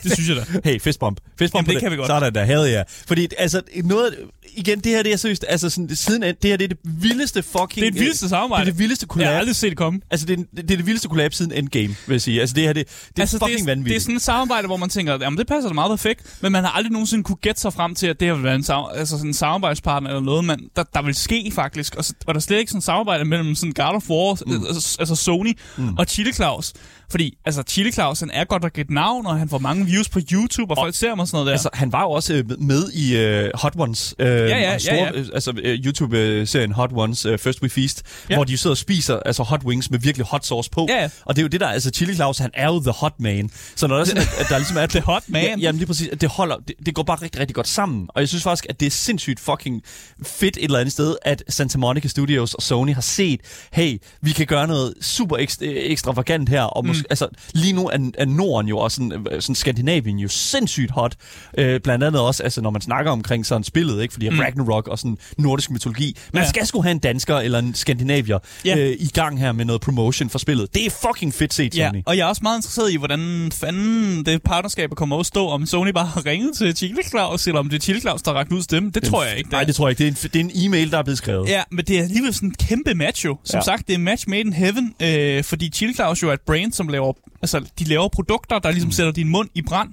[0.04, 0.46] det synes jeg da.
[0.70, 1.20] Hey, fistbump.
[1.40, 2.08] Fistbump Jamen, det, det kan vi godt.
[2.08, 2.86] Sådan der, havde jeg.
[2.88, 4.18] Fordi, altså, noget,
[4.54, 7.44] igen, det her, det er seriøst, altså sådan, siden, det her, det er det vildeste
[7.44, 7.70] fucking...
[7.76, 8.66] Det er det vildeste samarbejde.
[8.66, 9.26] Det er det vildeste collab.
[9.26, 10.00] Jeg har aldrig set det komme.
[10.12, 12.42] Altså, det er, det er det vildeste collab siden Endgame, vil jeg sige.
[12.42, 13.94] Altså, det her, det, det er altså, fucking det er, vanvittigt.
[13.94, 16.52] Det er sådan et samarbejde, hvor man tænker, jamen, det passer da meget perfekt, men
[16.52, 18.66] man har aldrig nogensinde kunne gætte sig frem til, at det her vil være en,
[18.96, 21.96] altså, sådan en samarbejdspartner eller noget, man, der, der vil ske faktisk.
[21.96, 24.66] Og så var der slet ikke sådan et samarbejde mellem sådan God of War, mm.
[24.68, 25.98] altså, altså Sony mm.
[25.98, 26.74] og Chili Claus.
[27.12, 30.10] Fordi, altså, Chili Claus, han er godt nok et navn, og han får mange views
[30.10, 31.52] på YouTube, og, og folk ser ham og sådan noget der.
[31.52, 33.06] Altså, han var jo også øh, med i
[33.46, 34.16] uh, Hot Ones.
[34.20, 35.24] Uh, ja, ja, store, ja, ja.
[35.34, 38.36] Altså, uh, YouTube-serien Hot Ones, uh, First We Feast, ja.
[38.36, 40.86] hvor de sidder og spiser altså, hot wings med virkelig hot sauce på.
[40.90, 41.10] Ja, ja.
[41.26, 43.50] Og det er jo det der, altså, Chili Claus, han er jo the hot man.
[43.76, 44.86] Så når der er sådan, at, at der ligesom er...
[45.00, 45.44] the hot man?
[45.44, 48.08] Ja, jamen lige præcis, det holder, det, det går bare rigtig, rigtig godt sammen.
[48.10, 49.82] Og jeg synes faktisk, at det er sindssygt fucking
[50.24, 53.42] fedt et eller andet sted, at Santa Monica Studios og Sony har set,
[53.74, 56.99] hey, vi kan gøre noget super ekstra, ekstravagant her, og måske, mm.
[57.10, 61.16] Altså, lige nu er, er Norden jo også sådan, øh, sådan Skandinavien jo sindssygt hot.
[61.58, 64.14] Øh, blandt andet også, altså når man snakker omkring sådan spillet, ikke?
[64.14, 64.40] fordi mm.
[64.40, 66.18] Ragnarok og sådan nordisk mytologi.
[66.34, 66.50] Man ja.
[66.50, 68.78] skal sgu have en dansker eller en skandinavier ja.
[68.78, 70.76] øh, i gang her med noget promotion for spillet.
[70.76, 71.84] Det er fucking fedt set, Sony.
[71.84, 75.48] Ja, og jeg er også meget interesseret i, hvordan fanden det partnerskab kommer at stå,
[75.48, 78.32] om Sony bare har ringet til Chili Claus, eller om det er Chili Claus, der
[78.32, 78.88] har ragt ud stemme.
[78.88, 79.50] Det, det tror jeg ikke.
[79.50, 80.16] Nej, det tror jeg ikke.
[80.16, 81.50] Det er, en, det er en e-mail, der er blevet skrevet.
[81.50, 83.38] Ja, men det er alligevel sådan en kæmpe match jo.
[83.44, 83.62] Som ja.
[83.62, 86.74] sagt, det er match made in heaven, øh, fordi Chili Claus jo er et brand,
[86.74, 88.92] som laver Altså, de laver produkter, der ligesom mm.
[88.92, 89.90] sætter din mund i brand.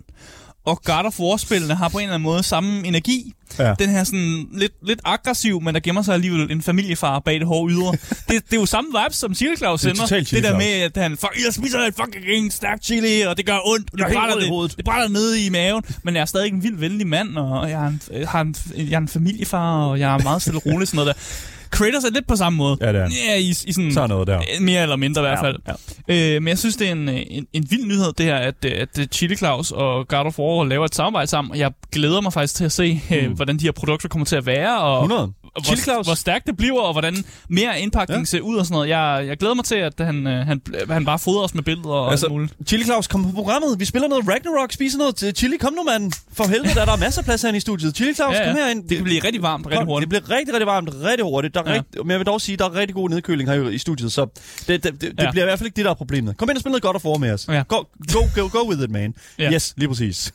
[0.66, 3.32] Og God of War-spillene har på en eller anden måde samme energi.
[3.58, 3.74] Ja.
[3.78, 7.46] Den her sådan lidt, lidt aggressiv, men der gemmer sig alligevel en familiefar bag det
[7.46, 7.92] hårde ydre.
[8.28, 10.06] det, det er jo samme vibes, som Chili Claus sender.
[10.06, 13.46] Det, det der med, at han, fuck, jeg spiser et fucking stærk chili, og det
[13.46, 13.90] gør ondt.
[13.92, 15.82] Og det, brænder, det, det brænder ned i maven.
[16.02, 18.56] Men jeg er stadig en vild venlig mand, og jeg er en, jeg har en,
[18.76, 21.22] jeg er en familiefar, og jeg er meget stille og rolig sådan noget der.
[21.70, 22.76] Kratos er lidt på samme måde.
[22.80, 23.92] Ja, det er Ja, i, i sådan...
[23.92, 24.40] Så noget der.
[24.60, 25.56] Mere eller mindre i hvert fald.
[25.66, 25.72] Ja,
[26.14, 26.34] ja.
[26.36, 29.08] Øh, men jeg synes, det er en, en, en vild nyhed, det her, at, at
[29.12, 31.56] Chili Claus og God of War laver et samarbejde sammen.
[31.58, 33.34] Jeg glæder mig faktisk til at se, øh, mm.
[33.34, 34.80] hvordan de her produkter kommer til at være.
[34.80, 35.32] Og, 100
[35.64, 36.06] Chili hvor, Claus.
[36.06, 38.24] hvor stærkt det bliver, og hvordan mere indpakning ja.
[38.24, 38.88] ser ud og sådan noget.
[38.88, 41.88] Jeg, jeg glæder mig til, at han, øh, han, han bare fodrer os med billeder
[41.90, 42.54] og altså, alt muligt.
[42.66, 43.80] Chili Claus, kom på programmet.
[43.80, 45.56] Vi spiller noget Ragnarok, spiser noget til chili.
[45.56, 46.12] Kom nu, mand.
[46.32, 47.96] For helvede, der er der masser af plads herinde i studiet.
[47.96, 48.46] Chili Claus, Ja, ja.
[48.48, 48.88] kom herind.
[48.88, 50.10] Det kan blive rigtig varmt rigtig hurtigt.
[50.12, 51.54] Det bliver rigtig, rigtig varmt, rigtig hurtigt.
[51.54, 51.72] Der er Ja.
[51.74, 51.78] ja.
[51.78, 54.26] rigt, men jeg vil dog sige, der er rigtig god nedkøling her i studiet, så
[54.68, 55.30] det, det, det, det Ja.
[55.30, 56.36] bliver i hvert fald ikke det, der er problemet.
[56.36, 57.48] Kom ind og spil noget godt og for med os.
[57.48, 57.62] Ja.
[57.68, 57.76] Go,
[58.12, 59.14] go, go, go with it, man.
[59.38, 59.52] Ja.
[59.52, 60.32] Yes, lige præcis.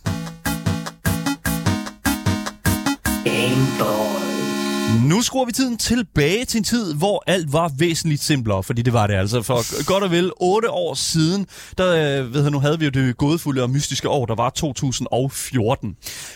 [5.00, 8.94] Nu skruer vi tiden tilbage til en tid, hvor alt var væsentligt simplere, fordi det
[8.94, 9.42] var det altså.
[9.42, 11.46] For godt og vel otte år siden,
[11.78, 14.50] der øh, ved jeg, nu havde vi jo det gådefulde og mystiske år, der var
[14.50, 15.96] 2014.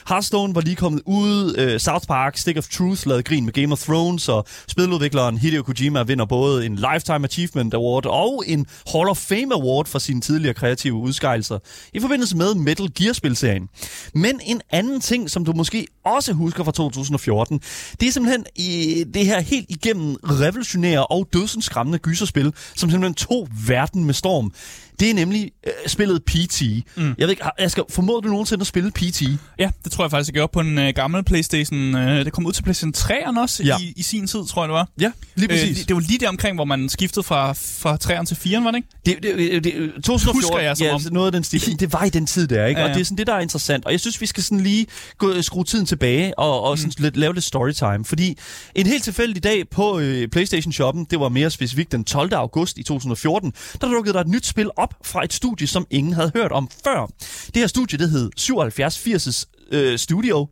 [0.10, 3.72] Hearthstone var lige kommet ud, øh, South Park, Stick of Truth lavede grin med Game
[3.72, 9.10] of Thrones, og spiludvikleren Hideo Kojima vinder både en Lifetime Achievement Award og en Hall
[9.10, 11.60] of Fame Award for sine tidligere kreative udskejelser
[11.94, 13.70] i forbindelse med Metal Gear-spilserien.
[14.14, 17.62] Men en anden ting, som du måske også husker fra 2014,
[18.00, 23.48] det er simpelthen i det her helt igennem revolutionære og dødsensskræmmende gyserspil, som simpelthen tog
[23.68, 24.54] verden med storm.
[25.00, 26.62] Det er nemlig øh, spillet PT.
[26.96, 27.04] Mm.
[27.04, 29.22] Jeg ved ikke, Asger, formåede du nogensinde at spille PT?
[29.60, 31.96] Ja, det tror jeg faktisk, jeg gjorde på en øh, gammel Playstation.
[31.96, 33.78] Øh, det kom ud til Playstation 3'eren også Ja.
[33.82, 34.88] i, i sin tid, tror jeg det var.
[35.02, 35.78] Ja, lige Øh, præcis.
[35.78, 38.72] det, det var lige der omkring, hvor man skiftede fra, fra 3'eren til 4'eren, var
[38.72, 38.90] det ikke?
[39.06, 41.02] Det, det, det, 2014, Husker jeg som ja, om.
[41.12, 41.80] noget af den stil.
[41.80, 42.80] Det var i den tid der, ikke?
[42.80, 42.94] Ja, Og ja.
[42.96, 43.86] det er sådan det, der er interessant.
[43.86, 44.86] Og jeg synes, vi skal sådan lige
[45.18, 47.04] gå, skrue tiden tilbage og, og sådan Mm.
[47.04, 48.06] lidt, lave lidt storytime.
[48.06, 48.38] Fordi
[48.76, 52.34] en helt tilfældig dag på øh, PlayStation-shoppen, det var mere specifikt den 12.
[52.34, 56.14] august i 2014, der dukkede der et nyt spil op fra et studie, som ingen
[56.14, 57.06] havde hørt om før.
[57.46, 60.48] Det her studie, det hed 7780's øh, Studio.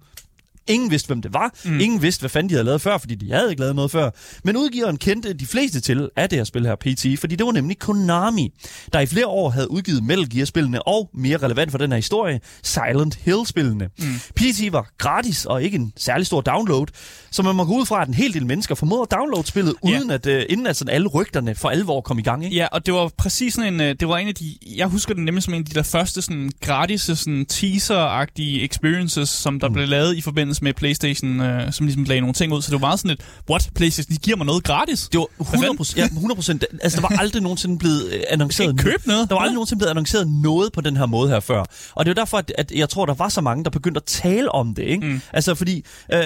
[0.68, 1.54] Ingen vidste, hvem det var.
[1.66, 1.80] Mm.
[1.80, 4.10] Ingen vidste, hvad fanden de havde lavet før, fordi de havde ikke lavet noget før.
[4.44, 7.52] Men udgiveren kendte de fleste til af det her spil her, PT, fordi det var
[7.52, 8.54] nemlig Konami,
[8.94, 12.40] der i flere år havde udgivet Metal Gear-spillene, og mere relevant for den her historie,
[12.64, 13.90] Silent Hill-spillene.
[14.00, 14.06] Mm.
[14.36, 16.88] PT var gratis og ikke en særlig stor download,
[17.32, 19.76] så man må gå ud fra, at en hel del mennesker formåede at downloade spillet,
[19.82, 22.46] uden at, uh, inden at sådan alle rygterne for alvor kom i gang.
[22.46, 22.56] Ikke?
[22.56, 25.14] Ja, og det var præcis sådan en, øh, det var en af de, jeg husker
[25.14, 29.68] det nemlig som en af de der første sådan gratis sådan teaser-agtige experiences, som der
[29.68, 29.74] mm.
[29.74, 32.62] blev lavet i forbindelse med Playstation, øh, som ligesom lagde nogle ting ud.
[32.62, 35.08] Så det var meget sådan et, what, Playstation, de giver mig noget gratis?
[35.12, 35.98] Det var 100 procent.
[35.98, 36.66] Ja, 100 procent.
[36.82, 38.80] Altså, der var aldrig nogensinde blevet øh, annonceret...
[38.80, 39.30] Købe noget.
[39.30, 41.64] Der var aldrig nogensinde blevet annonceret noget på den her måde her før.
[41.96, 44.04] Og det er derfor, at, at jeg tror, der var så mange, der begyndte at
[44.04, 44.84] tale om det.
[44.84, 45.08] Ikke?
[45.08, 45.22] Mm.
[45.34, 46.20] Altså, fordi øh,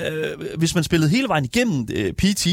[0.57, 2.47] hvis man spillede hele vejen igennem øh, PT,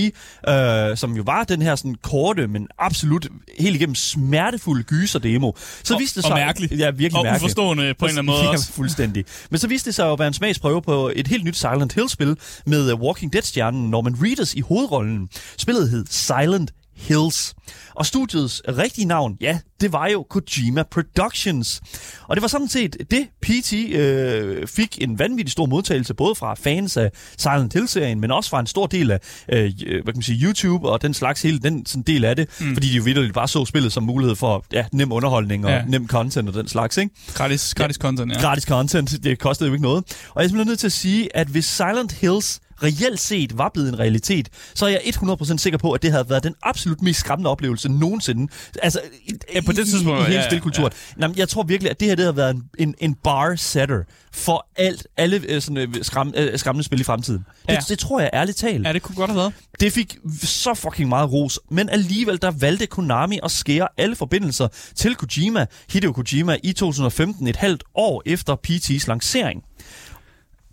[0.48, 5.94] øh, som jo var den her sådan korte, men absolut helt igennem smertefulde gyser-demo, så
[5.94, 6.37] Og- viste det og sig...
[6.46, 6.72] mærkelig.
[6.72, 7.42] Ja, virkelig Og mærkeligt.
[7.42, 8.72] uforstående på en eller anden måde ja, også.
[8.72, 9.24] fuldstændig.
[9.50, 11.92] Men så viste det sig jo at være en smagsprøve på et helt nyt Silent
[11.92, 15.29] Hill-spil med øh, Walking Dead-stjernen Norman Reedus i hovedrollen.
[15.57, 17.54] Spillet hed Silent Hills.
[17.94, 21.80] Og studiets rigtige navn, ja, det var jo Kojima Productions.
[22.28, 26.54] Og det var sådan set det, PT øh, fik en vanvittig stor modtagelse, både fra
[26.54, 29.20] fans af Silent Hill-serien, men også fra en stor del af
[29.52, 32.48] øh, hvad kan man sige, YouTube og den slags hele den sådan del af det,
[32.61, 32.74] mm.
[32.74, 35.76] fordi de jo vitterligt bare så spillet som mulighed for ja, nem underholdning og Ja.
[35.76, 35.85] ja.
[35.85, 37.14] nem content og den slags, ikke?
[37.35, 38.40] Gratis, gratis content, ja.
[38.40, 39.11] gratis content.
[39.24, 40.04] Det kostede jo ikke noget.
[40.30, 43.70] Og jeg er simpelthen nødt til at sige, at hvis Silent Hills reelt set var
[43.74, 47.02] blevet en realitet, så er jeg 100% sikker på, at det havde været den absolut
[47.02, 48.52] mest skræmmende oplevelse nogensinde.
[48.82, 50.92] Altså, i, Ja, på det tidspunkt, i, i hele ja, ja, spilkulturen.
[51.20, 51.28] Ja.
[51.37, 54.66] jeg tror virkelig, at det her det har været en, en, en bar setter for
[54.76, 57.44] alt, alle øh, sådan, øh, skræm, øh, skræmmende spil i fremtiden.
[57.68, 57.76] Ja.
[57.76, 58.87] Det, det tror jeg ærligt talt.
[58.87, 59.52] Ja, det kunne godt have været.
[59.80, 64.68] Det fik så fucking meget ros, men alligevel der valgte Konami at skære alle forbindelser
[64.94, 69.62] til Kojima, Hideo Kojima, i 2015, et halvt år efter PT's lancering.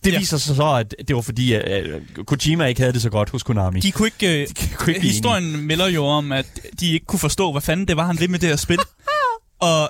[0.03, 0.19] Det Ja.
[0.19, 3.29] viser sig så, at det var fordi, at øh, Kojima ikke havde det så godt
[3.29, 3.79] hos Konami.
[3.79, 4.41] De kunne ikke...
[4.41, 6.45] Øh, De kunne ikke blive historien melder jo om, at
[6.79, 8.79] de ikke kunne forstå, hvad fanden det var, han ville med det her spil.
[9.61, 9.81] Og,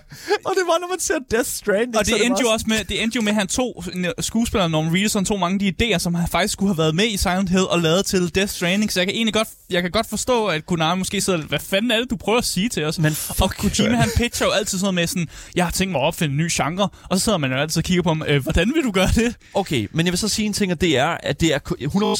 [0.45, 1.95] Og det var, når man ser Death Stranding.
[1.95, 3.83] og er det endte jo også med, det endte jo med, at han tog
[4.19, 6.95] skuespilleren Norman Reedus, han tog mange af de idéer, som han faktisk skulle have været
[6.95, 8.91] med i Silent Hill og lavet til Death Stranding.
[8.91, 11.91] Så jeg kan egentlig godt, jeg kan godt forstå, at Konami måske sidder, hvad fanden
[11.91, 12.99] er det, du prøver at sige til os?
[12.99, 16.01] Men og Kojima, han pitcher jo altid sådan noget med sådan, jeg har tænkt mig
[16.01, 18.23] at opfinde en ny genre, og så sidder man jo altid og kigger på ham,
[18.27, 19.35] øh, hvordan vil du gøre det?
[19.53, 21.75] Okay, men jeg vil så sige en ting, og det er, at det er ko-
[21.79, 22.15] 100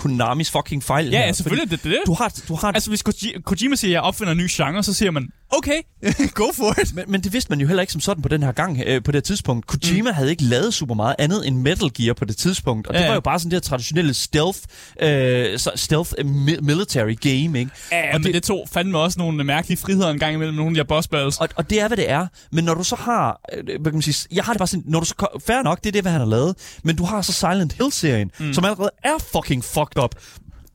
[0.00, 1.06] Konamis fucking fejl.
[1.10, 1.98] Ja, her, ja selvfølgelig, det det.
[2.06, 4.82] Du har, du har Altså, hvis Koji- Kojima siger, at jeg opfinder en ny genre,
[4.82, 5.80] så siger man, okay,
[6.34, 6.94] go for it.
[6.94, 9.02] Men, men det vidste man jo heller ikke som sådan på den her gang, øh,
[9.02, 9.66] på det tidspunkt.
[9.66, 10.14] Kojima mm.
[10.14, 12.86] havde ikke lavet super meget andet end Metal Gear på det tidspunkt.
[12.86, 14.58] Og Ja, det var jo bare sådan det her traditionelle stealth,
[15.02, 17.70] øh, stealth øh, mi- military game, ikke?
[17.92, 20.70] Ja, og, men det, det tog fandme også nogle mærkelige friheder en gang imellem nogle
[20.70, 21.38] af de her boss battles.
[21.38, 22.26] og, og det er, hvad det er.
[22.52, 24.84] Men når du så har, øh, hvad kan man sige, jeg har det bare sådan,
[24.86, 26.56] når du så, fair nok, det er det, hvad han har lavet.
[26.84, 28.54] Men du har så Silent Hill-serien, mm.
[28.54, 30.14] som allerede er fucking fucked up.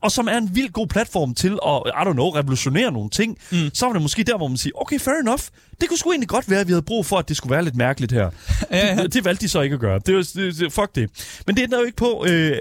[0.00, 3.38] Og som er en vild god platform til at, I don't know, revolutionere nogle ting.
[3.52, 3.70] Mm.
[3.74, 5.40] Så var det måske der, hvor man siger, okay, fair enough.
[5.80, 7.64] Det kunne sgu egentlig godt være, at vi havde brug for, at det skulle være
[7.64, 8.30] lidt mærkeligt her.
[8.70, 9.02] Ja, ja.
[9.02, 9.98] Det, det valgte de så ikke at gøre.
[10.06, 11.10] Det, var- det, fuck det.
[11.46, 12.24] Men det ændrer jo ikke på...
[12.28, 12.56] Øh,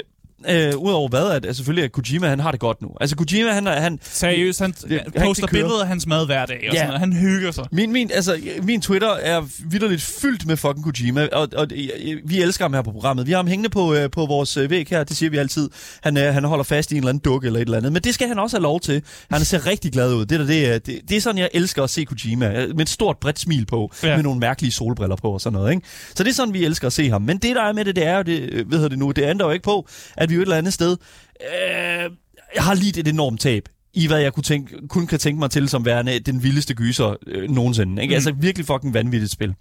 [0.50, 2.90] øh, udover hvad, at, at selvfølgelig at Kojima, han har det godt nu.
[3.02, 6.58] Altså Kojima, han, han, Seriøst, han, Det- han poster billeder af hans mad hver dag,
[6.58, 6.72] og Ja.
[6.72, 7.00] sådan, noget.
[7.00, 7.64] han hygger sig.
[7.72, 12.42] Min, min, altså, min Twitter er vidderligt fyldt med fucking Kojima, og, og øh, vi
[12.42, 13.28] elsker ham her på programmet.
[13.28, 15.70] Vi har ham hængende på, øh, på vores øh, væg her, det siger vi altid.
[16.04, 18.02] Han, øh, han holder fast i en eller anden dukke eller et eller andet, men
[18.02, 19.02] det skal han også have lov til.
[19.32, 20.26] Han ser rigtig glad ud.
[20.26, 22.82] Det, der, det, er- det, det er sådan, jeg elsker at se Kojima, øh, med
[22.82, 24.16] et stort bredt smil på, Ja.
[24.16, 25.72] med nogle mærkelige solbriller på og sådan noget.
[25.74, 25.88] Ikke?
[26.16, 27.22] Så det er sådan, vi elsker at se ham.
[27.22, 29.24] Men det, der er med det, det er jo, det, øh, ved det nu, det
[29.30, 30.98] ændrer jo ikke på, at vi jo et eller andet sted
[31.42, 32.12] øh,
[32.58, 35.70] har lidt et enormt tab i hvad jeg kunne tænke, kun kan tænke mig til
[35.70, 38.02] som værende den vildeste gyser øh, nogensinde.
[38.02, 38.12] Ikke?
[38.12, 38.16] Mm.
[38.16, 39.54] Altså virkelig fucking vanvittigt spil.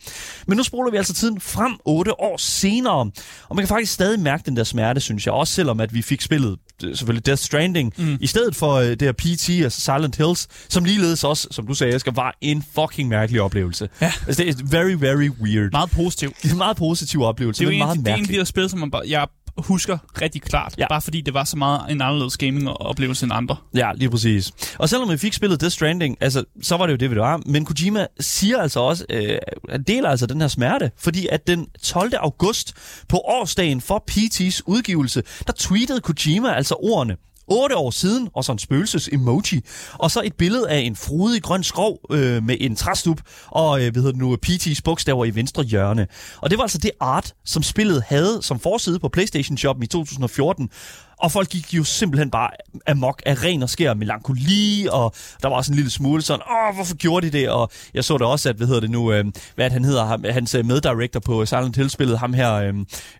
[0.46, 3.10] Men nu spoler vi altså tiden frem otte år senere,
[3.48, 5.34] og man kan faktisk stadig mærke den der smerte, synes jeg.
[5.34, 8.16] Også selvom at vi fik spillet øh, selvfølgelig Death Stranding, mm.
[8.20, 11.74] i stedet for øh, det her PT, altså Silent Hills, som ligeledes også, som du
[11.74, 13.88] sagde, Asger, var en fucking mærkelig oplevelse.
[14.00, 14.12] Ja.
[14.26, 15.72] Altså, det er very, very weird.
[15.72, 16.36] Meget positivt.
[16.42, 18.18] Det er en meget positiv oplevelse, Det er men en, meget det er en af
[18.18, 18.34] mærkelig.
[18.34, 19.26] de der spil, som man bare, jeg
[19.58, 20.74] husker rigtig klart.
[20.78, 20.86] Ja.
[20.88, 23.56] Bare fordi det var så meget en anderledes gaming-oplevelse end andre.
[23.74, 24.52] Ja, lige præcis.
[24.78, 27.42] Og selvom vi fik spillet Death Stranding, altså, så var det jo det, vi var.
[27.46, 29.38] Men Kojima siger altså også, øh,
[29.70, 32.12] han deler altså den her smerte, fordi at den 12.
[32.18, 32.74] august
[33.08, 37.16] på årsdagen for PT's udgivelse, der tweetede Kojima altså ordene,
[37.48, 39.60] 8 år siden, og så en spøgelses-emoji,
[39.92, 43.92] og så et billede af en frodig grøn skov øh, med en træstup, og øh,
[43.92, 46.06] hvad hedder det nu, PT's bogstaver i venstre hjørne.
[46.40, 49.86] Og det var altså det art, som spillet havde som forside på PlayStation Shoppen i
[49.86, 50.70] 2014,
[51.16, 52.50] og folk gik jo simpelthen bare
[52.86, 56.74] amok af ren og skær melankoli, og der var også en lille smule sådan, åh,
[56.74, 57.48] hvorfor gjorde de det?
[57.48, 59.24] Og jeg så da også, at, hvad hedder det nu, øh,
[59.54, 62.74] hvad han hedder, ham, hans øh, meddirector på Silent Hill-spillet, ham her, øh,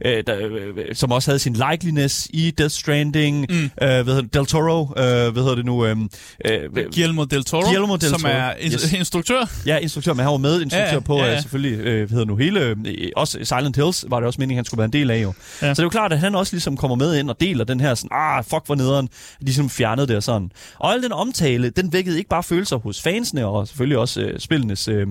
[0.04, 3.57] øh, der, øh, som også havde sin likeliness i Death Stranding, mm.
[3.57, 5.96] øh, hvad hedder det, Del Toro, øh, hvad hedder det nu, øh,
[6.44, 6.61] øh,
[6.94, 8.92] Guillermo del Toro, Guillermo del som Toro, er ins- yes.
[8.92, 9.50] instruktør.
[9.66, 11.40] Ja, instruktør, men han var med instruktør Ja, ja, på ja, ja, ja.
[11.40, 12.76] selvfølgelig, øh, hvad hedder nu, hele, øh,
[13.16, 15.33] også Silent Hills var det også meningen, han skulle være en del af jo.
[15.62, 15.66] Ja.
[15.66, 17.80] Så det er jo klart, at han også ligesom kommer med ind og deler den
[17.80, 19.09] her sådan, ah, fuck hvor nederen,
[19.40, 20.50] ligesom fjernede det og sådan.
[20.78, 24.40] Og al den omtale, den vækkede ikke bare følelser hos fansene, og selvfølgelig også øh,
[24.40, 25.07] spillenes, øh,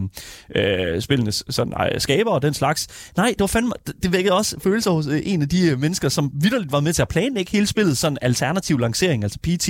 [0.55, 2.87] øh, spillenes sådan, øh, skaber og den slags.
[3.17, 5.79] Nej, det var fandme, det- det vækkede også følelser hos øh, en af de øh,
[5.79, 9.69] mennesker, som vidderligt var med til at planlægge hele spillet, sådan alternativ lancering, altså PT,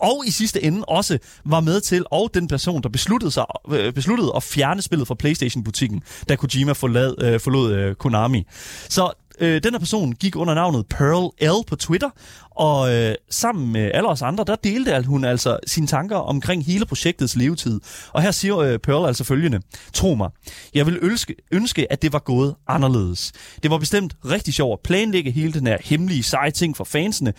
[0.00, 3.92] og i sidste ende også var med til, og den person, der besluttede, sig, øh,
[3.92, 8.46] besluttede at fjerne spillet fra Playstation-butikken, da Kojima forlad, øh, forlod øh, Konami.
[8.88, 12.10] Så øh, den her person gik under navnet Pearl L på Twitter,
[12.50, 16.86] og øh, sammen med alle os andre, der delte hun altså sine tanker omkring hele
[16.86, 17.80] projektets levetid.
[18.12, 19.60] Og her siger øh, Pearl altså følgende.
[19.92, 20.30] Tro mig,
[20.74, 23.32] jeg vil ønske, ønske, at det var gået anderledes.
[23.62, 27.32] Det var bestemt rigtig sjovt at planlægge hele den her hemmelige seje ting for fansene,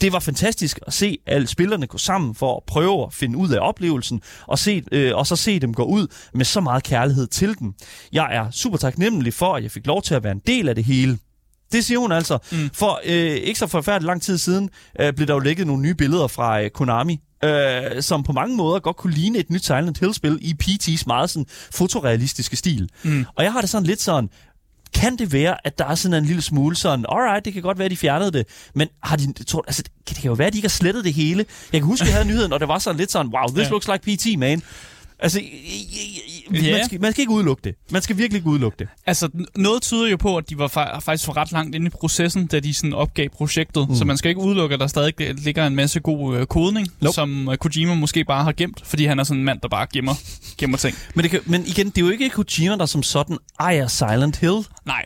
[0.00, 3.48] det var fantastisk at se alle spillerne gå sammen for at prøve at finde ud
[3.48, 7.26] af oplevelsen, og, se, øh, og så se dem gå ud med så meget kærlighed
[7.26, 7.74] til den.
[8.12, 10.74] Jeg er super taknemmelig for, at jeg fik lov til at være en del af
[10.74, 11.18] det hele.
[11.72, 12.38] Det siger hun altså.
[12.52, 12.70] Mm.
[12.74, 15.94] For øh, ikke så forfærdeligt lang tid siden øh, blev der jo lægget nogle nye
[15.94, 19.98] billeder fra øh, Konami, øh, som på mange måder godt kunne ligne et nyt Silent
[19.98, 22.88] Hill-spil i PT's meget sådan fotorealistiske stil.
[23.02, 23.24] Mm.
[23.34, 24.28] Og jeg har det sådan lidt sådan,
[24.94, 27.78] kan det være, at der er sådan en lille smule sådan, alright, det kan godt
[27.78, 30.52] være, at de fjernede det, men har de, tror, altså, det kan jo være, at
[30.52, 31.46] de ikke har slettet det hele.
[31.72, 33.70] Jeg kan huske, jeg havde nyheden, og det var sådan lidt sådan, wow, this ja.
[33.70, 34.62] looks like PT, man.
[35.22, 35.40] Altså,
[36.54, 36.76] Ja.
[36.76, 37.74] man, skal, man skal ikke udelukke det.
[37.90, 38.88] Man skal virkelig ikke udelukke det.
[39.06, 41.90] Altså, noget tyder jo på, at de var fa- faktisk for ret langt inde i
[41.90, 43.88] processen, da de sådan opgav projektet.
[43.88, 43.94] Mm.
[43.94, 47.14] Så man skal ikke udelukke, at der stadig ligger en masse god øh, kodning, Nope.
[47.14, 49.86] som øh, Kojima måske bare har gemt, fordi han er sådan en mand, der bare
[49.94, 50.14] gemmer,
[50.58, 50.96] gemmer ting.
[51.14, 54.36] Men, det kan, men igen, det er jo ikke Kojima, der som sådan ejer Silent
[54.36, 54.66] Hill.
[54.86, 55.04] Nej.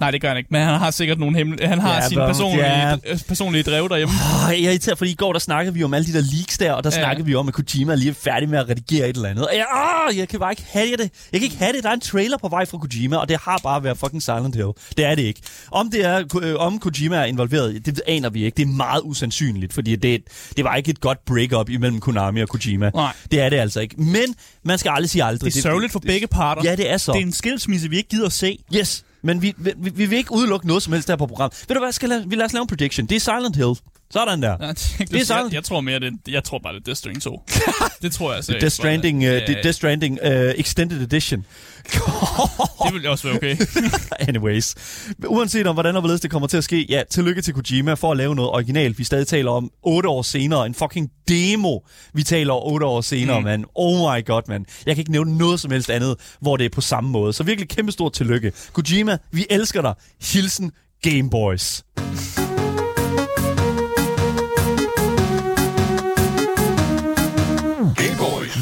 [0.00, 0.48] Nej, det gør han ikke.
[0.50, 1.68] Men han har sikkert nogle hemmelige...
[1.68, 2.96] Han har Ja, men- personlige, ja.
[3.06, 4.14] øh, personlige drev derhjemme.
[4.14, 6.58] Oh, jeg er irriteret, fordi i går der snakkede vi om alle de der leaks
[6.58, 6.96] der, og der ja.
[7.00, 9.46] snakkede vi om, at Kojima er lige færdig med at redigere et eller andet.
[9.46, 9.64] Og jeg,
[10.08, 11.10] oh, jeg kan bare ikke have det.
[11.32, 11.82] Jeg kan ikke have det.
[11.84, 14.54] Der er en trailer på vej fra Kojima, og det har bare været fucking Silent
[14.56, 14.68] Hill.
[14.96, 15.40] Det er det ikke.
[15.72, 18.56] Om, det er, øh, om Kojima er involveret, det aner vi ikke.
[18.56, 20.20] Det er meget usandsynligt, fordi det,
[20.56, 22.90] det var ikke et godt break-up imellem Konami og Kojima.
[22.94, 23.12] Nej.
[23.30, 23.94] Det er det altså ikke.
[24.02, 24.34] Men
[24.64, 25.52] man skal aldrig sige aldrig.
[25.52, 26.62] Det er sørgeligt for begge parter.
[26.64, 27.12] Ja, det er så.
[27.12, 28.58] Det er en skilsmisse, vi ikke gider at se.
[28.76, 31.64] Yes, men vi, vi, vi vil ikke udelukke noget som helst der på programmet.
[31.68, 33.06] Ved du hvad, skal vi lade os lave en prediction.
[33.06, 33.74] Det er Silent Hill.
[34.10, 34.56] Sådan der.
[34.60, 36.98] Ja, det, Det er jeg, jeg, tror mere, det, jeg tror bare, det er Death
[36.98, 37.42] Stranding 2.
[38.02, 38.62] det tror jeg seriøst.
[38.62, 41.46] Death Stranding, uh, Ja, uh, Death Stranding uh, Extended Edition.
[42.84, 43.56] Det vil også være okay.
[44.28, 44.74] Anyways.
[45.26, 48.10] Uanset om, hvordan og hvorledes det kommer til at ske, ja, tillykke til Kojima for
[48.10, 48.98] at lave noget originalt.
[48.98, 50.66] Vi stadig taler om otte år senere.
[50.66, 51.78] En fucking demo,
[52.12, 53.44] vi taler om otte år senere, mm.
[53.44, 53.64] mand.
[53.74, 54.66] Oh my god, mand.
[54.86, 57.32] Jeg kan ikke nævne noget som helst andet, hvor det er på samme måde.
[57.32, 58.52] Så virkelig kæmpe stort tillykke.
[58.72, 59.94] Kojima, vi elsker dig.
[60.20, 60.72] Hilsen
[61.02, 61.84] Game Boys.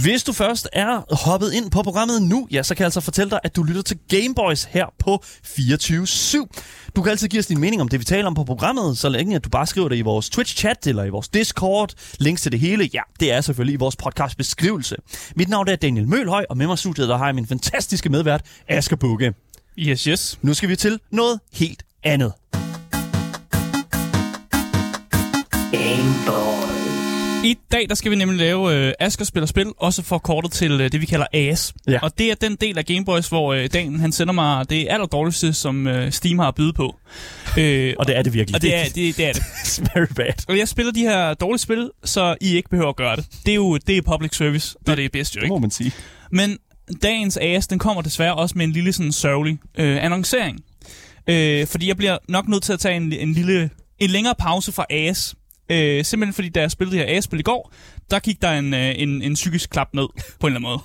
[0.07, 3.31] Hvis du først er hoppet ind på programmet nu, ja, så kan jeg altså fortælle
[3.31, 6.92] dig, at du lytter til Gameboys her på 24-7.
[6.97, 9.09] Du kan altid give os din mening om det, vi taler om på programmet, så
[9.09, 11.92] længe at du bare skriver det i vores Twitch-chat eller i vores Discord.
[12.19, 14.97] Links til det hele, ja, det er selvfølgelig i vores podcast-beskrivelse.
[15.37, 18.09] Mit navn er Daniel Mølhøj, og med mig i studiet, der har jeg min fantastiske
[18.09, 19.35] medvært, Asger Bukke.
[19.79, 20.38] Yes, yes.
[20.42, 22.33] Nu skal vi til noget helt andet.
[27.44, 30.92] I dag der skal vi nemlig lave øh, Asker spiller spil, også forkortet til øh,
[30.92, 31.75] det, vi kalder AS.
[31.88, 31.99] Ja.
[32.03, 35.07] Og det er den del af Gameboys, hvor øh, Dan han sender mig det aller
[35.07, 36.96] dårligste, som øh, Steam har at byde på.
[37.59, 38.55] Øh, Og det er det virkelig.
[38.55, 38.94] og det er det.
[39.16, 39.40] det, er det.
[39.64, 40.33] It's very bad.
[40.49, 43.27] Og jeg spiller de her dårlige spil, så I ikke behøver at gøre det.
[43.44, 45.53] Det er jo det er public service, og det er bedst jo, Det ikke?
[45.53, 45.92] må man sige.
[46.33, 46.59] Men
[47.03, 50.61] dagens AS, den kommer desværre også med en lille sådan sørgelig øh, annoncering.
[51.27, 54.72] Øh, fordi jeg bliver nok nødt til at tage en, en lille en længere pause
[54.72, 55.35] fra AS.
[55.70, 57.72] Øh, simpelthen fordi, da jeg spillede det her AS-spil i går,
[58.11, 60.07] der gik der en, øh, en, en psykisk klap ned,
[60.40, 60.81] på en eller anden måde.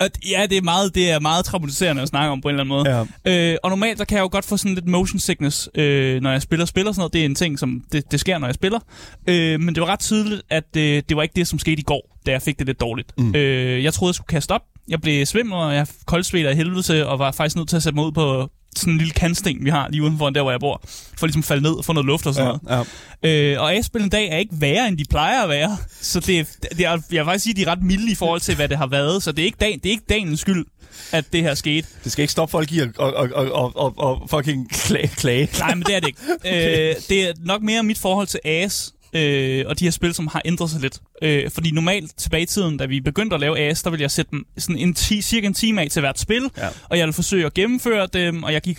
[0.00, 2.78] Og ja, det er meget, det er meget traumatiserende at snakke om på en eller
[2.78, 3.06] anden måde.
[3.26, 3.52] Ja.
[3.52, 6.30] Øh, og normalt, der kan jeg jo godt få sådan lidt motion sickness, øh, når
[6.30, 7.12] jeg spiller spiller sådan noget.
[7.12, 8.80] Det er en ting, som det, det sker, når jeg spiller.
[9.26, 11.84] Øh, men det var ret tydeligt, at øh, det var ikke det, som skete i
[11.84, 13.12] går, da jeg fik det lidt dårligt.
[13.18, 13.34] Mm.
[13.34, 14.62] Øh, jeg troede, jeg skulle kaste op.
[14.88, 17.82] Jeg blev svimmel, og jeg koldsvedt af helvede til, og var faktisk nødt til at
[17.82, 20.60] sætte mig ud på sådan en lille kantsten, vi har lige udenfor der, hvor jeg
[20.60, 20.80] bor,
[21.18, 22.88] for ligesom at falde ned og få noget luft og sådan Ja, noget.
[23.22, 23.28] ja.
[23.54, 25.76] Øh, og A-spil en dag er ikke værre, end de plejer at være.
[26.00, 26.44] Så det, er-
[26.76, 28.68] det er, jeg vil faktisk sige, at de er ret milde i forhold til, hvad
[28.68, 29.22] det har været.
[29.22, 30.66] Så det er ikke, dagen, det er ikke dagens skyld,
[31.12, 31.88] at det her skete.
[32.04, 35.08] Det skal ikke stoppe folk i at og, og, og, og, og, og fucking klage.
[35.08, 35.48] klage.
[35.58, 36.20] Nej, men det er det ikke.
[36.40, 36.90] okay.
[36.90, 40.26] øh, det er nok mere mit forhold til AS, øh, og de her spil, som
[40.26, 41.00] har ændret sig lidt.
[41.22, 44.10] Øh, fordi normalt tilbage i tiden, da vi begyndte at lave AS, der ville jeg
[44.10, 46.68] sætte dem sådan en ti, cirka en time af til hvert spil, Ja.
[46.90, 48.78] og jeg ville forsøge at gennemføre dem, og jeg gik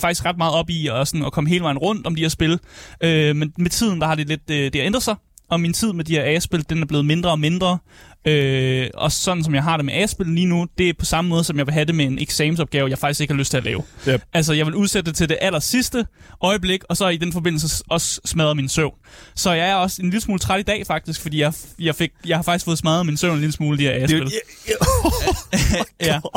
[0.00, 2.28] faktisk ret meget op i at, sådan, at komme hele vejen rundt om de her
[2.28, 2.58] spil.
[3.02, 5.14] Øh, men med tiden, der har det lidt øh, det har ændret sig,
[5.50, 7.78] og min tid med de her AS-spil, den er blevet mindre og mindre.
[8.24, 11.28] Øh, og sådan som jeg har det med AS-spil lige nu, det er på samme
[11.28, 13.56] måde, som jeg vil have det med en eksamensopgave, jeg faktisk ikke har lyst til
[13.56, 13.82] at lave.
[14.08, 14.22] Yep.
[14.32, 16.06] Altså, jeg vil udsætte det til det aller sidste
[16.42, 18.94] øjeblik, og så i den forbindelse også smadre min søvn.
[19.34, 22.10] Så jeg er også en lille smule træt i dag, faktisk, fordi jeg, jeg, fik,
[22.26, 24.32] jeg har faktisk fået smadret min søvn en lille smule, de her Det AS-spil.
[24.68, 26.20] jo- ja.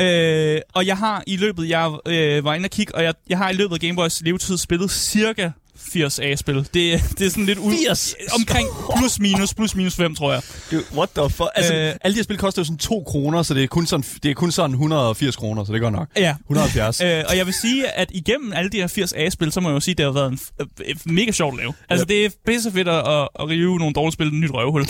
[0.00, 3.38] Øh, og jeg har i løbet, jeg øh, var inde og kigge, og jeg, jeg
[3.38, 5.50] har i løbet af Gameboys levetid spillet cirka
[5.92, 6.56] 80 A-spil.
[6.56, 8.14] Det, det er sådan lidt ud, 80?
[8.38, 10.42] omkring plus minus, plus minus 5, tror jeg.
[10.70, 11.48] Det- What the fuck?
[11.54, 11.94] Altså, Øh.
[12.04, 14.30] alle de her spil koster jo sådan 2 kroner, så det er kun sådan, det
[14.30, 16.08] er kun sådan 180 kroner, så det godt nok.
[16.16, 16.34] Ja.
[16.48, 17.00] 170.
[17.04, 19.74] Øh, og jeg vil sige, at igennem alle de her 80 A-spil, så må jeg
[19.74, 21.72] jo sige, at det har været en øh, mega sjovt at lave.
[21.88, 24.50] Altså, det er pisse fedt at, at, at rive nogle dårlige spil i et nyt
[24.54, 24.86] røvhul.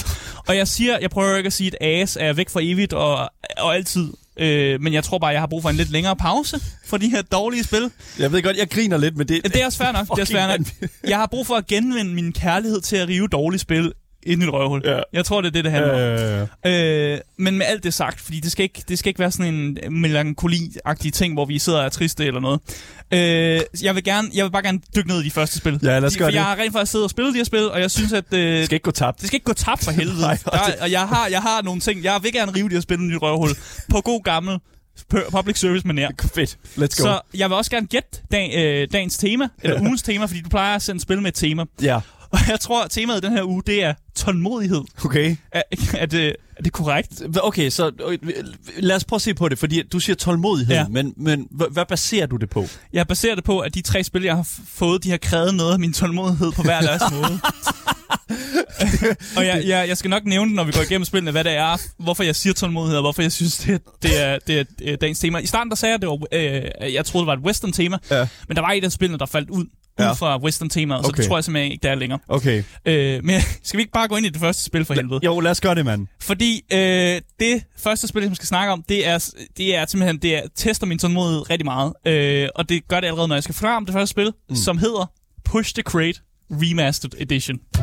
[0.48, 3.30] og jeg siger, jeg prøver ikke at sige, at AS er væk for evigt og,
[3.58, 4.08] og altid.
[4.36, 7.08] Øh, men jeg tror bare, jeg har brug for en lidt længere pause for de
[7.08, 7.90] her dårlige spil.
[8.18, 9.44] Jeg ved godt, jeg griner lidt, men det...
[9.44, 10.16] Det er også fair nok.
[10.16, 10.66] Det er fair nok.
[11.04, 13.92] Jeg har brug for at genvinde min kærlighed til at rive dårlige spil
[14.26, 14.82] i et nyt røvhul.
[14.84, 14.98] Ja.
[15.12, 16.48] Jeg tror, det er det, det handler om.
[16.66, 19.30] Øh, Øh, men med alt det sagt, fordi det skal ikke, det skal ikke være
[19.32, 22.60] sådan en melankoli-agtig ting, hvor vi sidder og er triste eller noget.
[23.12, 25.78] Øh, jeg, vil gerne, jeg vil bare gerne dykke ned i de første spil.
[25.82, 26.34] Ja, lad os De- gøre det.
[26.34, 28.24] Jeg har rent faktisk siddet og spillet de her spil, og jeg synes, at...
[28.32, 29.20] Øh, det skal ikke gå tabt.
[29.20, 30.20] det skal ikke gå tabt for helvede.
[30.28, 32.04] Nej, der, og jeg har, jeg har nogle ting.
[32.04, 33.50] Jeg vil gerne rive de her spil i nyt røvhul.
[33.90, 34.58] På god gammel
[35.14, 36.28] pu- public service manér.
[36.34, 36.58] Fedt.
[36.64, 36.88] Let's go.
[36.88, 40.48] Så jeg vil også gerne gætte dag, øh, dagens tema, eller ugens tema, fordi du
[40.48, 41.64] plejer at sende spil med et tema.
[41.82, 41.98] Ja,
[42.32, 44.80] Og jeg tror, at temaet i den her uge, det er tålmodighed.
[45.04, 45.36] okay.
[45.52, 45.62] Er,
[45.94, 47.22] er, det, er det korrekt?
[47.42, 48.18] Okay, så øh,
[48.78, 50.88] lad os prøve at se på det, fordi du siger tålmodighed, Ja.
[50.88, 52.66] men, men hvad, baserer du det på?
[52.92, 55.72] Jeg baserer det på, at de tre spil, jeg har fået, de har krævet noget
[55.72, 57.40] af min tålmodighed på hver deres måde.
[59.36, 61.76] og jeg, jeg, jeg skal nok nævne, når vi går igennem spillene, hvad det er,
[61.98, 65.38] hvorfor jeg siger tålmodighed, og hvorfor jeg synes, det, det, er, det er dagens tema.
[65.38, 67.98] I starten der sagde jeg, at det var, øh, jeg troede, det var et western-tema,
[68.10, 68.26] Ja.
[68.48, 69.64] men der var et af spillene, der faldt ud,
[69.98, 70.10] Ja.
[70.10, 71.16] ud fra western-temaet, så Okay.
[71.22, 72.18] det tror jeg simpelthen ikke, det er længere.
[72.28, 72.62] Okay.
[72.84, 75.20] Øh, men skal vi ikke bare gå ind i det første spil for helvede?
[75.24, 76.06] Jo, lad os gøre det, mand.
[76.20, 80.36] Fordi øh, det første spil, som skal snakke om, det er, det er simpelthen, det
[80.36, 81.92] er, tester min tålmodighed rigtig meget.
[82.06, 84.56] Øh, og det gør det allerede, når jeg skal forklare om det første spil, mm.
[84.56, 85.10] som hedder
[85.44, 87.58] Push the Crate Remastered Edition.
[87.78, 87.81] Ja,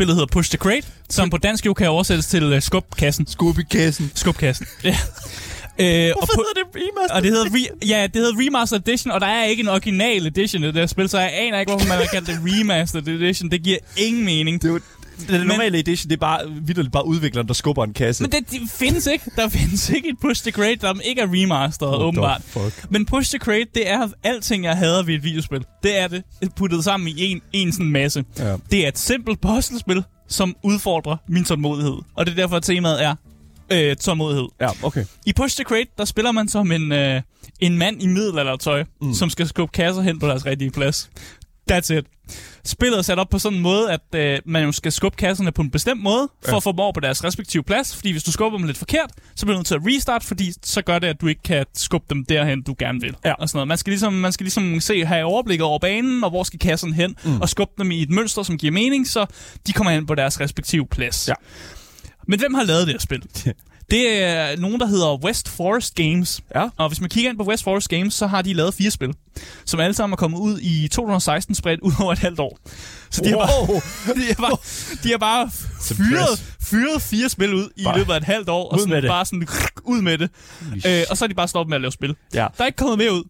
[0.00, 3.26] spillet hedder Push the Crate, som på dansk jo kan oversættes til uh, skubkassen.
[3.26, 4.12] Skub i kassen.
[4.14, 4.66] Skubkassen.
[4.84, 4.96] Ja.
[6.08, 7.14] Øh, og på- hedder det remaster?
[7.16, 10.26] og det hedder, re- ja, det hedder Remastered Edition, og der er ikke en original
[10.26, 13.08] edition i det her spil, så jeg aner ikke, hvorfor man har kaldt det Remastered
[13.08, 13.50] Edition.
[13.50, 14.62] Det giver ingen mening.
[14.62, 14.80] Det er jo,
[15.28, 18.22] den normale edition, det er bare, vidderligt bare udvikleren, der skubber en kasse.
[18.22, 19.24] Men det, det findes ikke.
[19.36, 22.42] Der findes ikke et Push the Crate, der ikke er remasteret, the åbenbart.
[22.46, 22.90] fuck?
[22.90, 25.64] Men Push the Crate, det er alting, jeg hader ved et videospil.
[25.82, 26.24] Det er det
[26.56, 28.24] puttet sammen i en, en sådan masse.
[28.38, 28.56] Ja.
[28.70, 31.94] Det er et simpelt puzzlespil, som udfordrer min tålmodighed.
[32.14, 33.14] Og det er derfor, at temaet er
[33.72, 34.48] øh, tålmodighed.
[34.60, 35.04] Ja, okay.
[35.26, 37.22] I Push the Crate, der spiller man som en, øh,
[37.60, 39.14] en mand i middelaldertøj, mm.
[39.14, 41.10] som skal skubbe kasser hen på deres rigtige plads.
[41.70, 42.06] That's it.
[42.64, 45.52] Spillet er sat op på sådan en måde, at øh, man jo skal skubbe kasserne
[45.52, 46.56] på en bestemt måde, for ja.
[46.56, 47.96] at få dem over på deres respektive plads.
[47.96, 50.52] Fordi hvis du skubber dem lidt forkert, så bliver du nødt til at restart, fordi
[50.62, 53.16] så gør det, at du ikke kan skubbe dem derhen, du gerne vil.
[53.24, 53.32] Ja.
[53.32, 53.68] Og sådan noget.
[53.68, 56.94] Man skal ligesom, man skal ligesom se, have overblik over banen, og hvor skal kasserne
[56.94, 57.40] hen, mm.
[57.40, 59.26] og skubbe dem i et mønster, som giver mening, så
[59.66, 61.28] de kommer hen på deres respektive plads.
[61.28, 61.34] Ja.
[62.28, 63.22] Men hvem har lavet det her spil?
[63.90, 66.40] Det er nogen, der hedder West Forest Games.
[66.54, 66.68] Ja.
[66.76, 69.14] Og hvis man kigger ind på West Forest Games, så har de lavet fire spil,
[69.64, 72.58] som alle sammen er kommet ud i 2016 spredt ud over et halvt år.
[73.10, 73.80] Så de har bare, Wow.
[74.16, 74.56] de har bare,
[75.02, 75.50] de har bare
[75.96, 79.24] fyret, fyret fire spil ud i Bare løbet af et halvt år, og sådan, bare
[79.26, 79.48] sådan
[79.92, 80.30] ud med det.
[80.86, 82.16] Øh, og så er de bare stoppet med at lave spil.
[82.34, 82.46] Ja.
[82.58, 83.22] Der er ikke kommet mere ud.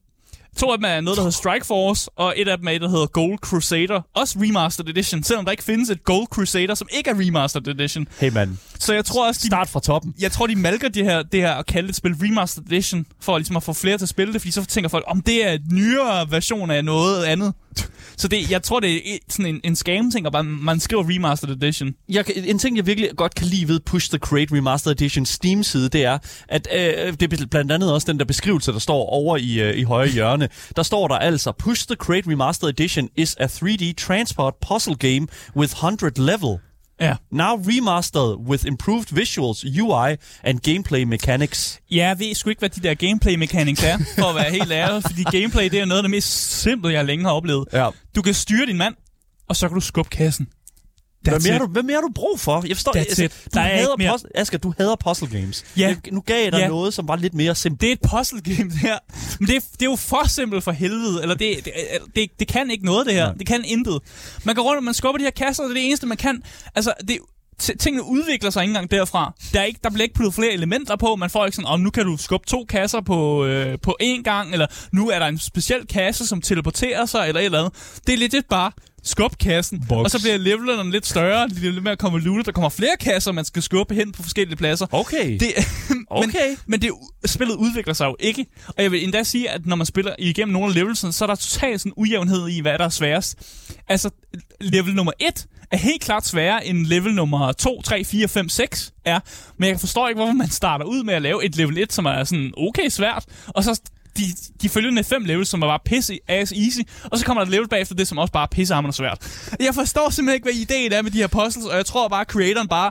[0.58, 2.80] To af dem er noget, der hedder Strike Force, og et af dem er et,
[2.80, 4.00] der hedder Gold Crusader.
[4.16, 8.08] Også Remastered Edition, selvom der ikke findes et Gold Crusader, som ikke er Remastered Edition.
[8.20, 8.56] Hey, mand.
[8.78, 10.14] Så jeg tror også, de Start fra toppen.
[10.20, 13.38] jeg tror, de malker det her, det her at kalde et spil Remastered Edition, for
[13.38, 15.52] ligesom at få flere til at spille det, fordi så tænker folk, om det er
[15.52, 17.54] en nyere version af noget andet.
[18.16, 21.62] Så det, jeg tror, det er sådan en, en scam-ting, at bare man skriver Remastered
[21.62, 21.94] Edition.
[22.08, 25.88] Jeg, en ting, jeg virkelig godt kan lide ved Push the Crate Remastered Edition Steam-side,
[25.88, 26.18] det er,
[26.48, 29.78] at øh, det er blandt andet også den der beskrivelse, der står over i, øh,
[29.78, 30.48] i højre hjørne.
[30.76, 35.26] Der står der altså, Push the Crate Remastered Edition is a 3D transport puzzle game
[35.56, 36.58] with 100 level.
[37.00, 37.16] Ja.
[37.32, 41.80] Now remastered with improved visuals, UI and gameplay mechanics.
[41.90, 45.02] Jeg ved sgu ikke, hvad de der gameplay mechanics er, for at være helt ærlig,
[45.02, 47.68] fordi gameplay, det er noget af det mest simple, jeg længe har oplevet.
[47.72, 47.88] Ja.
[48.16, 48.94] Du kan styre din mand,
[49.48, 50.48] og så kan du skubbe kassen.
[51.22, 51.52] Hvad That's mere, it.
[51.52, 52.64] har du, hvad mere har du brug for?
[52.68, 53.32] Jeg forstår, That's altså, it.
[53.44, 54.14] Du Der er hader ikke mere.
[54.14, 55.64] puzz- Asger, du hader puzzle games.
[55.76, 55.86] Ja.
[55.88, 56.68] Jeg, nu gav jeg dig Ja.
[56.68, 57.80] noget, som var lidt mere simpelt.
[57.80, 58.98] Det er et puzzle game, det her.
[59.40, 61.22] Men det er, det er jo for simpelt for helvede.
[61.22, 61.72] Eller det, det,
[62.16, 63.24] det, det kan ikke noget, det her.
[63.26, 63.34] Nej.
[63.34, 63.98] Det kan intet.
[64.44, 66.16] Man går rundt, og man skubber de her kasser, og det er det eneste, man
[66.16, 66.42] kan.
[66.74, 67.18] Altså, det,
[67.80, 69.32] tingene udvikler sig ikke engang derfra.
[69.52, 71.16] Der, er ikke, der bliver ikke puttet flere elementer på.
[71.16, 74.22] Man får ikke sådan, om nu kan du skubbe to kasser på, øh, på én
[74.22, 77.72] gang, eller nu er der en speciel kasse, som teleporterer sig, eller et eller andet.
[78.06, 78.72] Det er legit bare
[79.02, 80.04] skub kassen, Box.
[80.04, 83.32] og så bliver levelerne lidt større, det bliver lidt mere konvolutet, der kommer flere kasser,
[83.32, 84.86] man skal skubbe hen på forskellige pladser.
[84.92, 85.38] Okay.
[85.40, 85.52] Det,
[85.90, 86.56] men, Okay.
[86.66, 86.90] men det,
[87.26, 88.46] spillet udvikler sig jo ikke.
[88.68, 91.26] Og jeg vil endda sige, at når man spiller igennem nogle af levelsene, så er
[91.26, 93.38] der totalt sådan ujævnhed i, hvad der er sværest.
[93.88, 94.10] Altså,
[94.60, 98.92] level nummer 1 er helt klart sværere end level nummer 2, 3, 4, 5, 6
[99.04, 99.20] er.
[99.58, 102.04] Men jeg forstår ikke, hvorfor man starter ud med at lave et level 1, som
[102.06, 103.80] er sådan okay svært, og så
[104.18, 104.24] de,
[104.62, 107.50] de følgende fem levels, som er bare pisse ass easy, og så kommer der et
[107.52, 109.48] level bagefter det, som også bare er pissehammerende svært.
[109.60, 112.20] Jeg forstår simpelthen ikke, hvad ideen er med de her puzzles, og jeg tror bare,
[112.20, 112.90] at creatoren bare,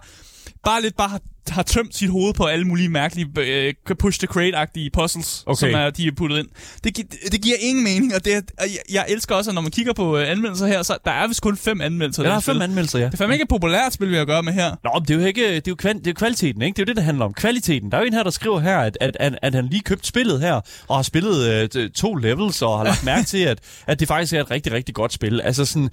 [0.64, 4.28] bare lidt bare har, har tømt sit hoved på alle mulige mærkelige øh, push the
[4.32, 5.60] crate-agtige puzzles, Okay.
[5.60, 6.48] som er, de er puttet ind.
[6.84, 9.56] Det, gi- det giver ingen mening, og, det, er- og jeg, jeg elsker også, at
[9.56, 12.24] når man kigger på øh, anmeldelser her, så der er vist kun fem anmeldelser.
[12.24, 12.62] Ja, der det er fem spil.
[12.64, 13.06] anmeldelser, ja.
[13.06, 14.76] Det er fandme ikke et populært spil, vi har at gøre med her.
[14.84, 16.76] Nå, men det er jo ikke, det er jo, kval, det er kvaliteten, ikke?
[16.76, 17.34] Det er jo det, det handler om.
[17.34, 17.92] Kvaliteten.
[17.92, 20.08] Der er jo en her, der skriver her, at, at, at, at han lige købt
[20.08, 24.00] spillet her, og har spillet øh, to levels, og har lagt mærke til, at, at
[24.00, 25.42] det faktisk er et rigtig, rigtig godt spil.
[25.42, 25.84] Altså sådan...
[25.84, 25.92] Uh,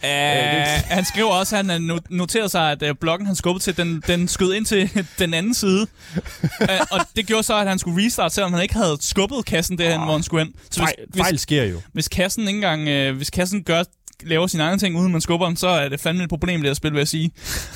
[0.97, 3.77] han skriver også, at han har no- noteret sig, at uh, bloggen, han skubbede til,
[3.77, 5.83] den, den skød ind til den anden side.
[5.83, 9.79] uh, og det gjorde så, at han skulle restart, selvom han ikke havde skubbet kassen
[9.79, 10.55] derhen, hvor han skulle hen.
[10.71, 11.73] Så hvis, Fejl, fejl sker jo.
[11.73, 13.83] hvis, hvis kassen ikke engang, øh, hvis kassen gør,
[14.23, 16.69] laver sine egne ting, uden man skubber den, så er det fandme et problem, det
[16.69, 17.31] her spil, vil jeg sige.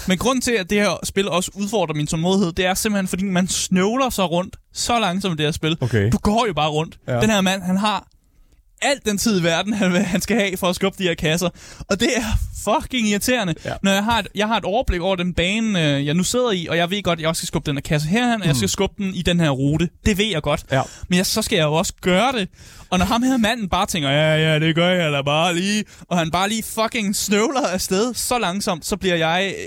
[0.08, 3.24] Men grunden til, at det her spil også udfordrer min tålmodighed, det er simpelthen, fordi
[3.24, 5.76] man snøvler sig rundt så langsomt i det her spil.
[5.80, 6.10] Okay.
[6.12, 6.98] Du går jo bare rundt.
[7.08, 7.20] Ja.
[7.20, 8.08] Den her mand, han har
[8.82, 11.48] alt den tid i verden, han, han skal have for at skubbe de her kasser.
[11.90, 12.22] Og det er
[12.64, 13.72] fucking irriterende, Ja.
[13.82, 16.50] når jeg har, et, jeg har et overblik over den bane, øh, jeg nu sidder
[16.50, 18.46] i, og jeg ved godt, at jeg også skal skubbe den her kasse herhen, og
[18.48, 19.88] jeg skal skubbe den i den her rute.
[20.06, 20.64] Det ved jeg godt.
[20.72, 20.82] Ja.
[21.08, 22.48] Men jeg, så skal jeg jo også gøre det.
[22.90, 25.84] Og når ham her manden bare tænker, ja, ja, det gør jeg da bare lige,
[26.08, 29.64] og han bare lige fucking snøvler afsted så langsomt, så bliver jeg øh,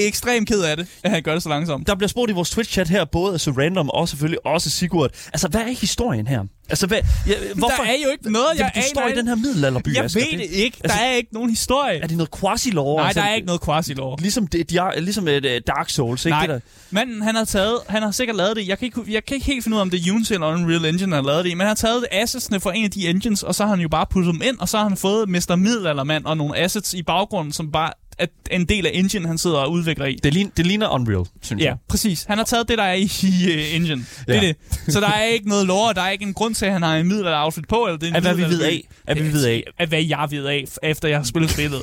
[0.00, 1.86] øh, ekstremt ked af det, at han gør det så langsomt.
[1.86, 5.10] Der bliver spurgt i vores Twitch-chat her, både af Random og selvfølgelig også Sigurd.
[5.32, 6.42] Altså, hvad er historien her?
[6.70, 7.76] Altså, hvad, ja, hvorfor?
[7.76, 10.20] Der er jo ikke noget, jeg du står i den her middelalderby, Jeg Asger.
[10.20, 10.78] ved det ikke.
[10.84, 12.02] altså- der er ikke nogen historie.
[12.02, 13.02] Er det noget quasi-lore?
[13.02, 14.20] Nej, der er ikke noget quasi-lore.
[14.20, 16.30] Ligesom, det, de er, ligesom et, uh, Dark Souls, ikke?
[16.36, 18.68] Nej, Det der, manden han har taget, han har sikkert lavet det.
[18.68, 20.46] Jeg kan ikke, jeg kan ikke helt finde ud af, om det er Unity eller
[20.46, 22.04] Unreal Engine, han har lavet det men han har taget
[22.40, 24.58] assetsene for en af de engines, og så har han jo bare puttet dem ind,
[24.58, 25.56] og så har han fået Mr.
[25.56, 29.56] Middelaldermand og nogle assets i baggrunden, som bare er en del af engine, han sidder
[29.56, 30.14] og udvikler i.
[30.22, 31.76] det, ligner, det ligner Unreal, synes Ja, jeg.
[31.88, 32.24] præcis.
[32.28, 34.04] Han har taget det, der er i, uh, engine.
[34.26, 34.46] Det er Ja.
[34.46, 34.56] det.
[34.88, 36.96] Så der er ikke noget lore, der er ikke en grund til, at han har
[36.96, 38.88] en middelalder-outfit på, eller det er en Af hvad vi ved af.
[39.06, 39.64] Af hvad vi ved af.
[39.78, 41.80] Af hvad jeg ved af, efter jeg har spillet spillet.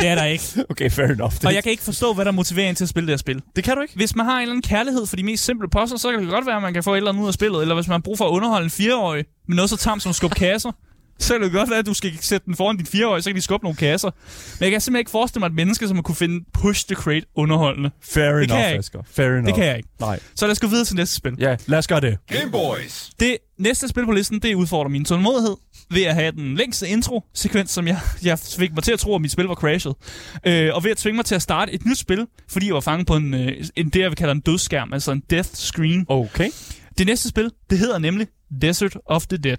[0.00, 0.44] det er der ikke.
[0.70, 1.32] Okay, fair enough.
[1.32, 3.16] Det, Og jeg kan ikke forstå, hvad der motiverer en til at spille det her
[3.18, 3.42] spil.
[3.56, 3.94] det kan du ikke?
[3.96, 6.28] Hvis man har en eller anden kærlighed for de mest simple puzzles, så kan det
[6.30, 7.62] godt være, at man kan få et eller andet ud af spillet.
[7.62, 10.10] Eller hvis man har brug for at underholde en fireårig med noget så tamt som
[10.10, 10.72] at skubbe kasser,
[11.18, 13.36] Så kan det godt være, at du skal sætte den foran din fireårige, så kan
[13.36, 14.10] de skubbe nogle kasser.
[14.60, 17.26] Men jeg kan simpelthen ikke forestille mig et menneske, som kunne finde Push the Crate
[17.34, 17.90] underholdende.
[18.02, 18.78] Fair kan enough, ikke.
[18.78, 19.02] Asger.
[19.10, 19.46] Fair enough.
[19.46, 19.88] Det kan jeg ikke.
[20.00, 20.20] Nej.
[20.34, 21.32] Så lad os gå videre til næste spil.
[21.38, 22.18] Ja, lad os gøre det.
[22.26, 23.10] Game Boys.
[23.20, 25.56] Det næste spil på listen, det udfordrer min tålmodighed
[25.90, 29.20] ved at have den længste intro-sekvens, som jeg, jeg fik mig til at tro, at
[29.20, 29.94] mit spil var crashet.
[30.46, 32.80] Øh, og ved at tvinge mig til at starte et nyt spil, fordi jeg var
[32.80, 36.06] fanget på en, øh, en det, jeg vil kalde en dødsskærm, altså en death screen.
[36.08, 36.50] Okay.
[36.98, 38.26] Det næste spil, det hedder nemlig
[38.62, 39.56] Desert of the Dead.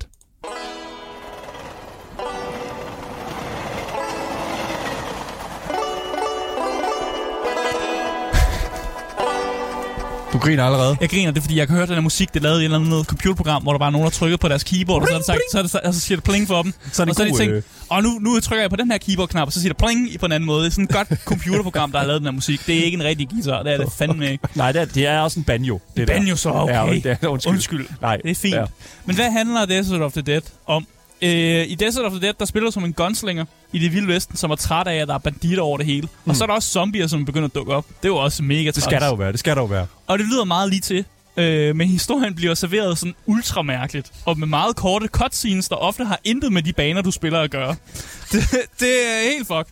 [10.36, 10.98] Du griner allerede.
[11.02, 12.64] Jeg griner, det er fordi, jeg kan høre den her musik, det lavet i et
[12.64, 15.14] eller andet computerprogram, hvor der bare er nogen, der trykker på deres keyboard, og så,
[15.14, 16.74] er det sagt, så, er det, og så siger det pling for dem.
[16.92, 18.76] Så er det og så er de tænkt, øh, og nu, nu trykker jeg på
[18.76, 20.60] den her keyboard-knap, og så siger det pling på en anden måde.
[20.64, 22.68] Det er sådan et godt computerprogram, der har lavet den her musik.
[22.68, 24.48] Det er ikke en rigtig guitar, det er det fandme ikke.
[24.56, 25.80] Nej, det er, det er også en banjo.
[25.98, 26.08] Det.
[26.08, 26.74] Banjo så, okay.
[26.74, 27.54] Ja, det er, undskyld.
[27.54, 27.88] Undskyld.
[28.02, 28.56] Nej, Det er fint.
[28.56, 28.66] Ja.
[29.06, 30.88] Men hvad handler Desert of the Dead om?
[31.22, 34.08] Øh, I Desert of the Dead, der spiller du som en gunslinger i det vilde
[34.08, 36.08] vesten, som er træt af, at der er banditter over det hele.
[36.26, 36.30] Mm.
[36.30, 37.86] Og så er der også zombier, som begynder at dukke op.
[37.88, 39.32] Det er jo også mega Det skal der jo være.
[39.32, 39.88] Det skal der jo være.
[40.08, 41.06] Og det lyder meget lige til.
[41.38, 44.12] Øh, men historien bliver serveret sådan ultra mærkeligt.
[44.26, 47.52] Og med meget korte cutscenes, der ofte har intet med de baner, du spiller at
[47.52, 47.76] gøre.
[48.32, 48.44] det,
[48.80, 49.68] det er helt fuck.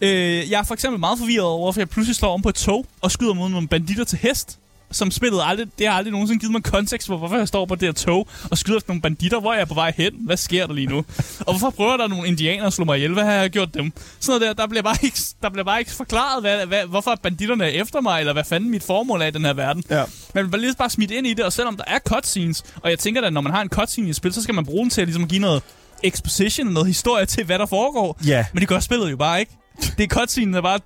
[0.00, 2.54] Øh, jeg er for eksempel meget forvirret over, hvorfor jeg pludselig slår om på et
[2.54, 4.58] tog og skyder mod nogle banditter til hest.
[4.90, 7.74] Som spillet aldrig, det har aldrig nogensinde givet mig kontekst for, hvorfor jeg står på
[7.74, 9.40] det her tog og skyder efter nogle banditter.
[9.40, 10.12] Hvor er jeg på vej hen?
[10.20, 10.96] Hvad sker der lige nu?
[11.40, 13.12] Og hvorfor prøver der nogle indianere at slå mig ihjel?
[13.12, 13.92] Hvad har jeg gjort dem?
[14.20, 17.18] Sådan noget der, der bliver bare ikke, der bliver bare ikke forklaret, hvad, hvad, hvorfor
[17.22, 19.84] banditterne er efter mig, eller hvad fanden mit formål er i den her verden.
[19.90, 20.04] Ja.
[20.34, 22.98] Man bliver lige bare smidt ind i det, og selvom der er cutscenes, og jeg
[22.98, 24.90] tænker at når man har en cutscene i et spil, så skal man bruge den
[24.90, 25.62] til at ligesom give noget
[26.02, 28.18] exposition, noget historie til, hvad der foregår.
[28.26, 28.44] Ja.
[28.52, 29.52] Men det gør spillet jo bare ikke.
[29.98, 30.78] Det er cutscenen, der bare...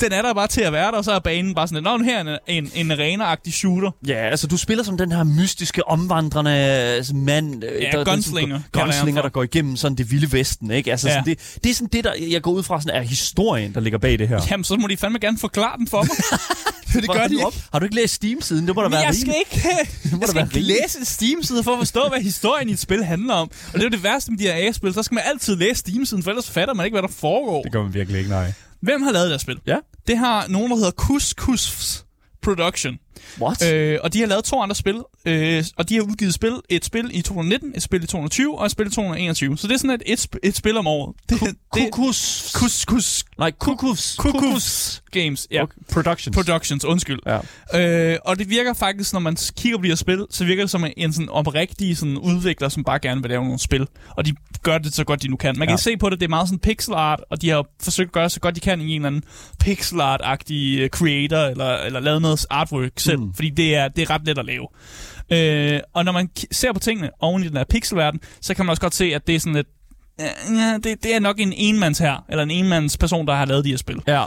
[0.00, 2.04] Den er der bare til at være der, og så er banen bare sådan, nu
[2.04, 3.90] her er en, en, en arena-agtig shooter.
[4.06, 7.64] Ja, altså du spiller som den her mystiske, omvandrende altså, mand.
[7.64, 10.70] øh, Ja, der, gunslinger, Der, jeg ham gunslinger, der går igennem sådan det vilde vesten,
[10.70, 10.90] ikke?
[10.90, 11.14] Altså, Ja.
[11.14, 13.80] sådan, det, det er sådan det, der jeg går ud fra, sådan er historien, der
[13.80, 14.40] ligger bag det her.
[14.50, 16.10] Jamen, så må de fandme gerne forklare den for mig.
[17.02, 17.62] det Hvor gør de ikke.
[17.72, 18.66] Har du ikke læst Steam-siden?
[18.66, 19.62] Det må Men være jeg skal ikke,
[20.20, 23.34] jeg skal ikke læse en Steam-side for at forstå, hvad historien i et spil handler
[23.34, 23.50] om.
[23.66, 24.94] Og det er jo det værste med de her A-spil.
[24.94, 27.62] Så skal man altid læse Steam-siden, for ellers fatter man ikke, hvad der foregår.
[27.62, 28.52] Det gør man virkelig ikke, nej.
[28.80, 29.60] Hvem har lavet det her spil?
[29.66, 29.78] Ja.
[30.06, 32.04] Det har nogen, der hedder Kus
[32.42, 32.98] Production.
[33.40, 33.72] What?
[33.72, 34.96] Øh, og de har lavet to andre spil,
[35.26, 38.64] øh, og de har udgivet spil, et spil i 2019, et spil i 2020 og
[38.66, 39.58] et spil i 2021.
[39.58, 41.14] Så det er sådan et, et, et spil om året.
[41.28, 41.38] Det,
[41.70, 42.52] Kukus.
[42.54, 44.16] kus, kus, Nej, Kukus.
[44.18, 45.46] Kukus Games.
[45.50, 45.62] Ja.
[45.62, 45.74] Okay.
[45.92, 46.34] Productions.
[46.36, 47.18] Productions, undskyld.
[47.72, 48.10] Ja.
[48.12, 50.70] Øh, og det virker faktisk, når man kigger på de her spil, så virker det
[50.70, 53.86] som en sådan oprigtig sådan udvikler, som bare gerne vil lave nogle spil.
[54.16, 55.54] Og de gør det så godt, de nu kan.
[55.58, 55.76] Man kan Ja.
[55.82, 58.30] se på det, det er meget sådan pixel art, og de har forsøgt at gøre
[58.30, 59.22] så godt, de kan i en eller anden
[59.60, 63.20] pixel art-agtig øh, creator, eller, eller lavet noget artwork selv.
[63.20, 63.34] Mm.
[63.34, 64.66] Fordi det er, det er ret let at lave.
[65.32, 68.70] Øh, og når man ser på tingene oven i den her pixelverden, så kan man
[68.70, 69.66] også godt se, at det er sådan et
[70.50, 73.64] Ja, det, det er nok en enmands her, eller en enmands person, der har lavet
[73.64, 74.02] de her spil.
[74.06, 74.24] Ja.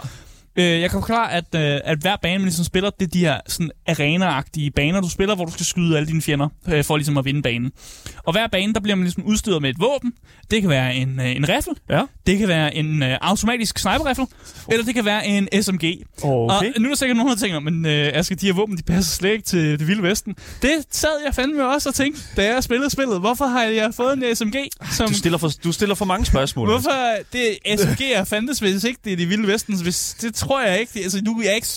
[0.56, 3.20] Øh, jeg kan forklare, at, øh, at hver bane, man ligesom spiller, det er de
[3.20, 6.98] her sådan arena-agtige baner, du spiller, hvor du skal skyde alle dine fjender, øh, for
[6.98, 7.72] ligesom at vinde banen.
[8.24, 10.14] Og hver bane, der bliver man ligesom udstyret med et våben.
[10.52, 12.02] Det kan være en, øh, en rifle, Ja.
[12.28, 14.26] det kan være en øh, automatisk sniper-rifle,
[14.72, 15.84] eller det kan være en SMG.
[16.24, 16.24] Okay.
[16.24, 18.84] Og nu er der sikkert nogen, der tænker, men øh, Asger, de her våben, de
[18.84, 20.36] passer slet ikke til det vilde vesten.
[20.62, 23.20] Det sad jeg fandme også og tænkte, da jeg spillede spillet.
[23.20, 24.56] Hvorfor har jeg fået en SMG?
[24.92, 26.68] Som, Du stiller, for, du stiller for mange spørgsmål.
[26.70, 26.92] Hvorfor
[27.34, 29.82] det SMG er fandtes, hvis ikke det er det vilde vesten?
[29.84, 30.92] Hvis, det tror jeg ikke.
[30.94, 31.68] Det, altså, nu, er ikke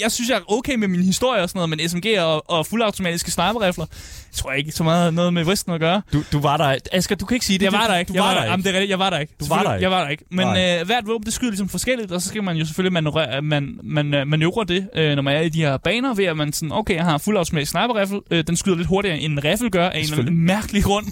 [0.00, 2.66] jeg synes, jeg er okay med min historie og sådan noget, men SMG og, og
[2.66, 3.86] fuldautomatiske sniperrifler,
[4.30, 6.02] jeg tror ikke så meget noget med vesten at gøre.
[6.12, 6.76] Du, du var der.
[6.92, 7.64] Asger, du kan ikke sige det.
[7.64, 8.08] Jeg var der ikke.
[8.08, 8.68] Du jeg var, var der Jamen, ikke.
[8.68, 8.90] det er rigtigt.
[8.90, 9.34] Jeg var der ikke.
[9.40, 9.82] Du var der ikke.
[9.82, 10.24] Jeg var der ikke.
[10.30, 10.78] Men Nej.
[10.80, 13.78] øh, hvert våben, det skyder ligesom forskelligt, og så skal man jo selvfølgelig manøvrere, man,
[13.82, 16.52] man, øh, manøvrere det, øh, når man er i de her baner, ved at man
[16.52, 19.70] sådan, okay, jeg har en fuldautomatisk sniperrifle, øh, den skyder lidt hurtigere, end en rifle
[19.70, 21.06] gør, af en eller anden mærkelig grund.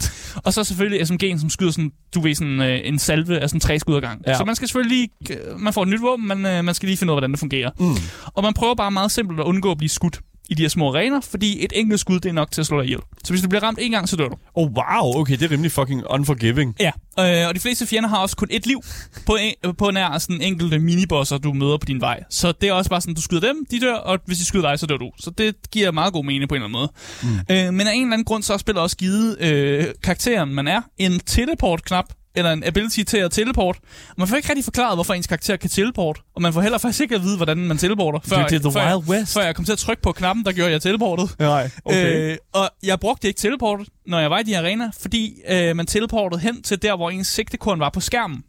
[0.45, 3.61] Og så selvfølgelig SMG'en, som skyder sådan, du ved, sådan øh, en salve af sådan
[3.61, 4.23] tre skud ad gang.
[4.27, 4.37] Ja.
[4.37, 6.87] Så man skal selvfølgelig lige, øh, man får et nyt våben, men øh, man skal
[6.87, 7.71] lige finde ud af, hvordan det fungerer.
[7.79, 7.95] Mm.
[8.35, 10.89] Og man prøver bare meget simpelt at undgå at blive skudt i de her små
[10.95, 13.01] arener, fordi et enkelt skud, det er nok til at slå dig ihjel.
[13.25, 14.37] Så hvis du bliver ramt en gang, så dør du.
[14.55, 15.21] Oh, wow.
[15.21, 16.77] Okay, det er rimelig fucking unforgiving.
[16.81, 18.83] Ja, øh, og de fleste fjender har også kun et liv
[19.27, 22.23] på, en, på nær sådan enkelte minibosser, du møder på din vej.
[22.31, 24.69] Så det er også bare sådan, du skyder dem, de dør, og hvis de skyder
[24.71, 25.11] dig, så dør du.
[25.21, 26.91] Så det giver meget god mening på en eller anden
[27.23, 27.39] måde.
[27.39, 27.69] Mm.
[27.69, 30.69] Øh, men af en eller anden grund, så har spillet også givet øh, karakteren, man
[30.69, 32.05] er, en teleport-knap,
[32.39, 33.77] eller en ability til at teleport.
[34.09, 36.21] Og man får ikke rigtig forklaret, hvorfor ens karakter kan teleport.
[36.37, 38.21] Og man får heller faktisk ikke at vide, hvordan man teleporter.
[38.25, 39.35] Før, det er the før, Wild West.
[39.35, 41.37] Før jeg kom til at trykke på knappen, der gjorde jeg teleportet.
[41.39, 45.77] Nej, Øh, og jeg brugte ikke teleportet, når jeg var i de arena, fordi øh,
[45.77, 48.43] man teleportede hen til der, hvor ens sigtekorn var på skærmen.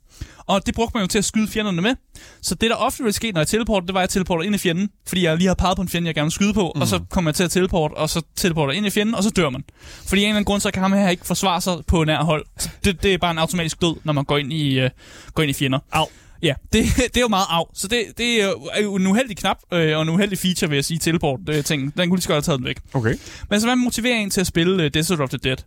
[0.49, 1.95] Og det brugte man jo til at skyde fjenderne med.
[2.41, 4.55] Så det, der ofte ville ske, når jeg teleporter, det var, at jeg teleporter ind
[4.55, 6.71] i fjenden, fordi jeg lige har peget på en fjende, jeg gerne vil skyde på,
[6.75, 6.81] mm.
[6.81, 9.29] og så kommer jeg til at teleporte, og så teleporter ind i fjenden, og så
[9.29, 9.63] dør man.
[10.07, 12.23] Fordi af en eller anden grund, så kan ham her ikke forsvare sig på nær
[12.23, 12.45] hold.
[12.57, 14.89] Så det, det er bare en automatisk død, når man går ind i, uh,
[15.33, 15.79] går ind i fjender.
[15.91, 16.05] Au.
[16.41, 17.63] Ja, det, det er jo meget af.
[17.73, 20.85] Så det, det er jo en uheldig knap, øh, og en uheldig feature, vil jeg
[20.85, 21.97] sige, teleport-ting.
[21.97, 22.77] Den kunne lige så godt have taget den væk.
[22.93, 23.15] Okay.
[23.49, 25.57] Men så hvad motiverer en til at spille uh, Desert of the Dead?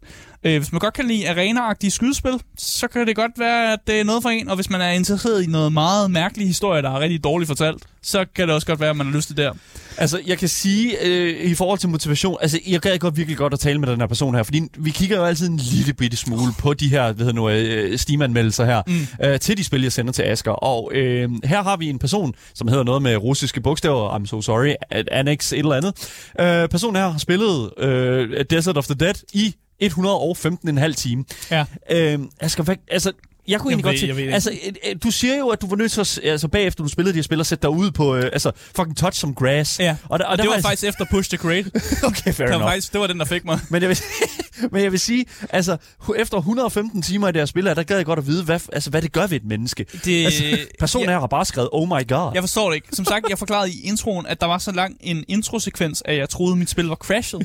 [0.47, 4.01] Uh, hvis man godt kan lide arena skydespil, så kan det godt være, at det
[4.01, 4.49] er noget for en.
[4.49, 7.83] Og hvis man er interesseret i noget meget mærkelig historie, der er rigtig dårligt fortalt,
[8.03, 9.53] så kan det også godt være, at man har lyst til det der.
[9.99, 13.53] Altså, jeg kan sige, øh, i forhold til motivation, altså, jeg gad godt virkelig godt
[13.53, 16.17] at tale med den her person her, fordi vi kigger jo altid en lille bitte
[16.17, 19.27] smule på de her, hvad hedder nu, øh, Steam-anmeldelser her, mm.
[19.27, 20.53] øh, til de spil, jeg sender til Asker.
[20.53, 24.43] Og øh, her har vi en person, som hedder noget med russiske bogstaver, I'm so
[24.43, 24.75] sorry,
[25.11, 26.23] Annex et eller andet.
[26.41, 31.25] Øh, personen her har spillet øh, Desert of the Dead i 115,5 time.
[31.51, 31.65] Ja.
[31.91, 33.13] Øh, Asger, hvad, altså,
[33.49, 34.25] jeg kunne egentlig ved- godt til...
[34.25, 34.53] jeg Altså,
[35.03, 36.21] du siger jo, at du var nødt til at...
[36.25, 38.17] Altså, bagefter du spillede de her spil, at sætte dig ud på...
[38.17, 39.81] Øh, altså, fucking touch some grass.
[39.81, 41.71] Ja, Og, der, og der det var jeg- faktisk efter Push the Crate.
[42.07, 42.63] Okay, fair det, var enough.
[42.71, 43.59] faktisk, det var den, der fik mig.
[43.71, 43.99] Men jeg, vil,
[44.73, 45.77] men jeg vil sige, altså,
[46.17, 48.91] efter 115 timer i det her spil, der gad jeg godt at vide, hvad, altså,
[48.91, 49.87] hvad det gør ved et menneske.
[50.05, 50.43] Det, Altså,
[50.81, 52.31] personen ja, her har bare skrevet, oh my god.
[52.35, 52.89] Jeg forstår det ikke.
[52.93, 56.29] Som sagt, jeg forklarede i introen, at der var så lang en introsekvens, at jeg
[56.29, 57.43] troede, mit spil var crashet.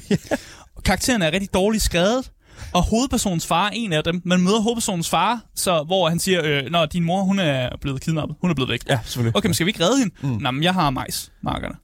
[0.85, 2.31] Karakteren er rigtig dårligt skrevet,
[2.73, 4.21] og hovedpersonens far er en af dem.
[4.25, 8.01] Man møder hovedpersonens far, så, hvor han siger, øh, Nå, din mor hun er blevet
[8.01, 8.35] kidnappet.
[8.41, 8.81] Hun er blevet væk.
[8.89, 9.35] Ja, selvfølgelig.
[9.37, 10.15] Okay, men skal vi ikke redde hende?
[10.21, 10.29] Mm.
[10.41, 11.75] Nå, men jeg har majsmarkerne.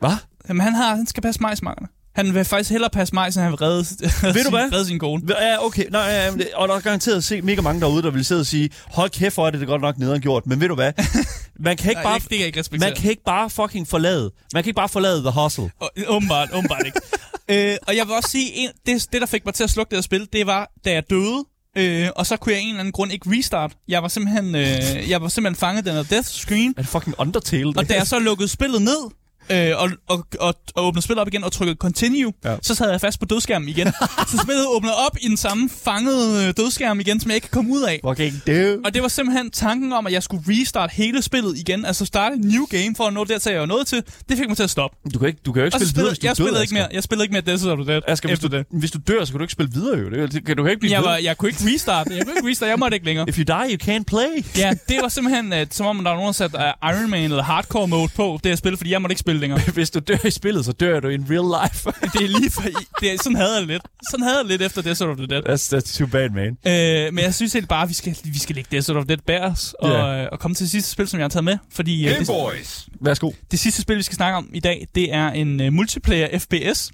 [0.00, 0.10] Hvad?
[0.48, 1.88] Jamen, han, har, han skal passe majsmarkerne.
[2.14, 3.84] Han vil faktisk hellere passe majs, end han vil redde,
[4.34, 4.72] Ved du hvad?
[4.72, 5.22] redde sin kone.
[5.28, 5.84] Ja, okay.
[5.90, 8.70] Nå, ja, og der er garanteret se mega mange derude, der vil sidde og sige,
[8.86, 10.46] hold kæft, hvor er det, det godt nok nederen gjort.
[10.46, 10.92] Men ved du hvad?
[11.60, 12.14] Man kan ikke Nej, bare...
[12.14, 12.90] det, det kan jeg ikke respektere.
[12.90, 14.30] Man kan ikke bare fucking forlade.
[14.54, 15.70] Man kan ikke bare forlade The Hustle.
[16.06, 17.00] Åbenbart, åbenbart ikke.
[17.72, 19.90] øh, og jeg vil også sige, en, det, det der fik mig til at slukke
[19.90, 21.44] det her spil, det var, da jeg døde,
[21.76, 23.72] øh, og så kunne jeg af en eller anden grund ikke restart.
[23.88, 27.14] Jeg var simpelthen, øh, jeg var simpelthen fanget den her death screen, Er det fucking
[27.18, 27.72] Undertale?
[27.76, 29.10] og da jeg så lukkede spillet ned,
[29.50, 32.56] øh, og, og, og, og åbnede spillet op igen og trykkede continue, Ja.
[32.62, 33.86] så sad jeg fast på dødskærmen igen.
[34.30, 37.52] så spillet åbnede op i den samme fangede øh, dødskærm igen, som jeg ikke kan
[37.58, 38.00] komme ud af.
[38.08, 38.80] Fucking dude.
[38.84, 42.36] Og det var simpelthen tanken om, at jeg skulle restart hele spillet igen, altså starte
[42.36, 44.02] new game for at nå dertil, jeg var nået til.
[44.28, 44.96] Det fik mig til at stoppe.
[45.14, 46.62] Du kan, ikke, du kan jo ikke så spille videre, hvis du jeg død, spillede
[46.62, 46.88] ikke mere.
[46.92, 48.66] Jeg spillede ikke mere Desert of the Dead Asger, hvis du, det.
[48.70, 50.26] hvis du dør, så kan du ikke spille videre, jo.
[50.26, 51.08] Det, kan du ikke blive Jeg, ved.
[51.08, 52.16] var, jeg kunne ikke restarte.
[52.16, 52.70] Jeg kunne ikke restarte.
[52.70, 53.28] Jeg måtte ikke længere.
[53.28, 54.44] If you die, you can't play.
[54.56, 57.22] Ja, det var simpelthen uh, som om, der var nogen, der satte uh, Iron Man
[57.24, 59.60] eller Hardcore Mode på det her spil, fordi jeg måtte ikke spille længere.
[59.74, 61.92] Hvis du dør i spillet, så dør du in real life.
[62.12, 62.62] Det er lige for...
[63.00, 63.82] Det er, sådan havde jeg det lidt.
[64.10, 65.42] Sådan havde jeg det lidt efter Desert of the Dead.
[65.48, 66.58] that's, that's too bad, man.
[66.66, 69.16] Øh, men jeg synes helt bare, at vi skal, vi skal lægge Desert of the
[69.16, 70.28] Dead bag os, og, yeah.
[70.32, 71.58] og komme til det sidste spil, som jeg har taget med.
[71.72, 72.88] Fordi uh, det, Boys.
[73.00, 73.30] Værsgo.
[73.50, 76.92] det sidste spil, vi skal snakke om i dag, det er en uh, multiplayer FPS,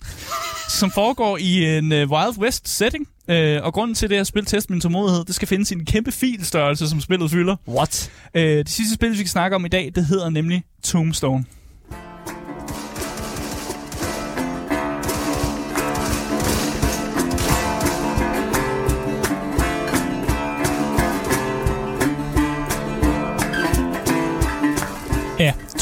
[0.69, 3.09] som foregår i en uh, Wild West setting.
[3.29, 5.75] Uh, og grunden til, at det her spil tester min tålmodighed, det skal findes i
[5.75, 7.57] en kæmpe filstørrelse, som spillet fylder.
[7.69, 8.11] What?
[8.35, 11.45] Uh, det sidste spil, vi skal snakke om i dag, det hedder nemlig Tombstone.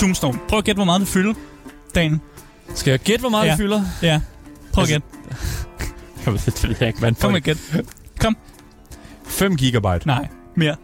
[0.01, 0.39] Tombstone.
[0.49, 1.35] Prøv at gætte, hvor meget det fylder,
[1.95, 2.21] Dan.
[2.75, 3.51] Skal jeg gætte, hvor meget Ja.
[3.51, 3.83] det fylder?
[4.03, 4.21] Ja,
[4.73, 5.07] prøv at Altså, gætte.
[6.33, 7.15] Ved det ved jeg ikke, man.
[7.15, 7.59] Kom med gæt.
[8.21, 8.37] Kom.
[9.25, 10.07] 5 gigabyte.
[10.07, 10.77] Nej, mere.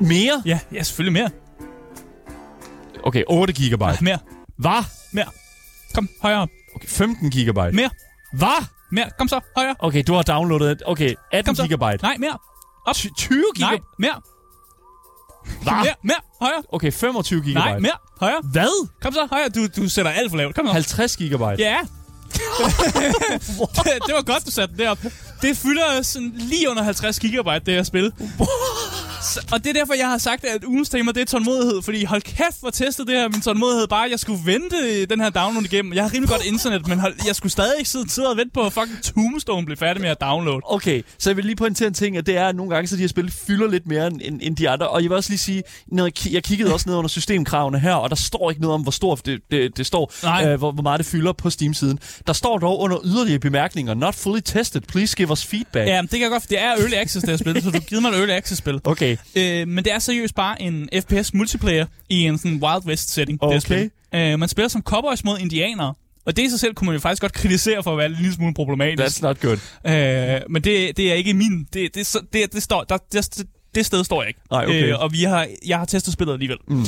[0.00, 0.42] Mere?
[0.46, 1.30] Ja, ja, selvfølgelig mere.
[3.04, 3.84] Okay, 8 gigabyte.
[3.86, 4.18] Nej, mere.
[4.58, 4.84] Hvad?
[5.12, 5.24] Mere.
[5.94, 6.48] Kom, højere op.
[6.76, 7.72] Okay, 15 gigabyte.
[7.72, 7.90] Mere.
[8.32, 8.64] Hvad?
[8.92, 9.10] Mere.
[9.18, 9.74] Kom så, højere.
[9.78, 10.82] Okay, du har downloadet...
[10.86, 11.62] Okay, 18 Kom så.
[11.62, 12.02] gigabyte.
[12.02, 12.38] Nej, mere.
[12.86, 12.94] Op.
[12.94, 13.82] 20 Nej, gigabyte?
[13.98, 14.20] mere.
[15.62, 15.72] Hvad?
[15.72, 16.16] Mere, mere.
[16.40, 16.62] Højere.
[16.72, 17.70] Okay, 25 gigabyte.
[17.70, 17.92] Nej, mere.
[18.20, 18.40] Højere.
[18.52, 18.88] Hvad?
[19.02, 19.48] Kom så, højere.
[19.48, 20.54] Du, du sætter alt for lavt.
[20.54, 20.70] Kom nu.
[20.72, 21.54] 50 gigabyte.
[21.58, 21.78] Ja.
[22.32, 22.42] det,
[24.06, 24.98] det var godt, du satte den derop.
[25.42, 28.12] Det fylder sådan lige under 50 gigabyte, det her spil.
[29.34, 31.82] Så, og det er derfor, jeg har sagt, at ugens tema, det er tålmodighed.
[31.82, 33.86] Fordi hold kæft, hvor testet det her min tålmodighed.
[33.88, 35.92] Bare, jeg skulle vente den her download igennem.
[35.92, 38.50] Jeg har rimelig godt internet, men hold, jeg skulle stadig ikke sidde, sidde og vente
[38.54, 40.60] på, at fucking Tombstone blev færdig med at downloade.
[40.64, 42.96] Okay, så jeg vil lige pointere en ting, at det er, at nogle gange, så
[42.96, 44.88] de her spil fylder lidt mere end, end, de andre.
[44.88, 47.94] Og jeg vil også lige sige, når jeg, jeg kiggede også ned under systemkravene her,
[47.94, 50.46] og der står ikke noget om, hvor stort det, det, det står, Nej.
[50.46, 51.98] øh, hvor, hvor meget det fylder på Steam-siden.
[52.26, 55.88] Der står dog under yderligere bemærkninger, not fully tested, please give us feedback.
[55.88, 58.00] Ja, det kan jeg godt, det er early access, det her spil, så du giver
[58.00, 58.80] mig et early access spil.
[59.30, 63.10] Okay, Øh, men det er seriøst bare en FPS multiplayer i en sådan Wild West
[63.12, 63.40] setting.
[63.40, 63.60] det Okay.
[63.60, 63.90] spil.
[64.14, 65.94] Øh, man spiller som cowboys mod indianere.
[66.26, 68.12] Og det i sig selv kunne man jo faktisk godt kritisere for at være en
[68.12, 69.02] lille smule problematisk.
[69.02, 69.58] that's not good.
[69.86, 71.66] Øh, men det, det er ikke min...
[71.72, 73.44] Det, det, det, det, det, står, der, det,
[73.74, 74.40] det sted står jeg ikke.
[74.50, 74.88] Nej, okay.
[74.92, 76.58] Øh, og vi har, jeg har testet spillet alligevel.
[76.68, 76.84] Mm.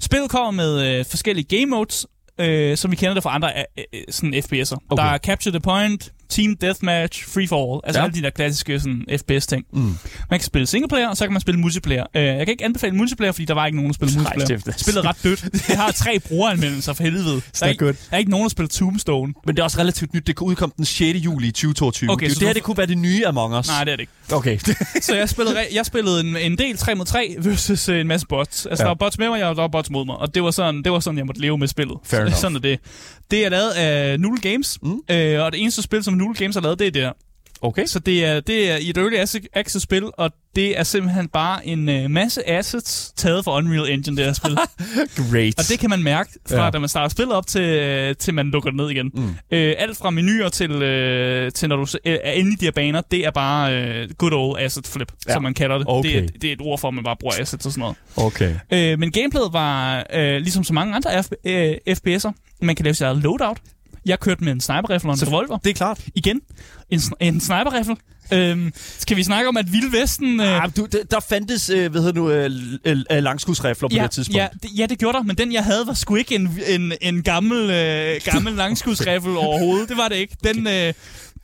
[0.00, 2.06] Spillet kommer med øh, forskellige game modes,
[2.38, 4.76] øh, som vi kender det fra andre øh, øh, sådan FPS'er.
[4.90, 5.02] Okay.
[5.02, 7.80] Der er Capture the Point, team deathmatch, free for all.
[7.84, 8.04] Altså Ja.
[8.06, 9.64] alle de der klassiske sådan, FPS-ting.
[9.72, 9.80] Mm.
[9.82, 9.94] Man
[10.30, 12.04] kan spille singleplayer, og så kan man spille multiplayer.
[12.16, 14.60] Uh, jeg kan ikke anbefale multiplayer, fordi der var ikke nogen, der spillede Nej, multiplayer.
[14.66, 15.42] er- Spillet ret dødt.
[15.52, 17.24] Det har tre brugeranmeldelser for helvede.
[17.60, 19.32] Der er, ikke, der er ikke nogen, der spiller Tombstone.
[19.46, 20.26] Men det er også relativt nyt.
[20.26, 21.00] Det udkom den 6.
[21.18, 22.10] juli 2022.
[22.10, 23.68] Okay, det, så det her det kunne være det nye Among Us.
[23.68, 24.12] Nej, det er det ikke.
[24.32, 24.58] Okay.
[25.00, 28.26] Så jeg spillede, jeg spillede en, en del 3 mod 3 versus øh, en masse
[28.26, 28.66] bots.
[28.66, 28.84] Altså, Ja.
[28.84, 30.16] der var bots med mig, og der var bots mod mig.
[30.16, 31.96] Og det var sådan, det var sådan jeg måtte leve med spillet.
[32.04, 32.36] Fair Så- enough.
[32.36, 32.78] sådan er det.
[33.30, 35.00] Det er lavet af Noodle Games, mm.
[35.10, 37.12] øh, og det eneste spil, som Noodle Games har lavet, det er det her.
[37.62, 37.86] okay.
[37.86, 39.16] Så det er, det er i et early
[39.56, 44.16] access- spil, og det er simpelthen bare en øh, masse assets taget fra Unreal Engine,
[44.16, 44.56] det her spil.
[45.30, 45.54] Great.
[45.58, 46.70] og det kan man mærke fra, Ja.
[46.70, 49.10] da man starter spillet op, til, øh, til man lukker det ned igen.
[49.14, 49.24] Mm.
[49.50, 52.72] Øh, alt fra menuer til, øh, til når du øh, er inde i de her
[52.72, 55.32] baner, det er bare øh, good old asset flip, ja.
[55.32, 55.86] som man kalder det.
[55.88, 56.08] Okay.
[56.10, 57.96] Det, er, det er et ord for, at man bare bruger assets og sådan noget.
[58.16, 58.54] Okay.
[58.72, 62.94] Øh, men gameplayet var, øh, ligesom så mange andre F- øh, FPS'er, man kan lave
[62.94, 63.56] sit eget loadout.
[64.06, 65.58] Jeg kørte med en sniper-rifle og en Så- revolver.
[65.58, 66.00] Det er klart.
[66.14, 66.40] Igen,
[66.90, 67.96] en, en sniper-rifle.
[68.32, 70.40] Øhm, skal vi snakke om, at Vilde Vesten...
[70.40, 72.50] Øh, Ah, du, der, fandtes, øh, hvad hedder nu, øh,
[73.12, 74.36] øh, langskudsrifler på ja, det tidspunkt.
[74.36, 76.92] ja, det, ja, det gjorde der, men den, jeg havde, var sgu ikke en, en,
[77.00, 79.88] en gammel, øh, gammel langskudsrifle overhovedet.
[79.88, 80.36] Det var det ikke.
[80.44, 80.92] Den, øh,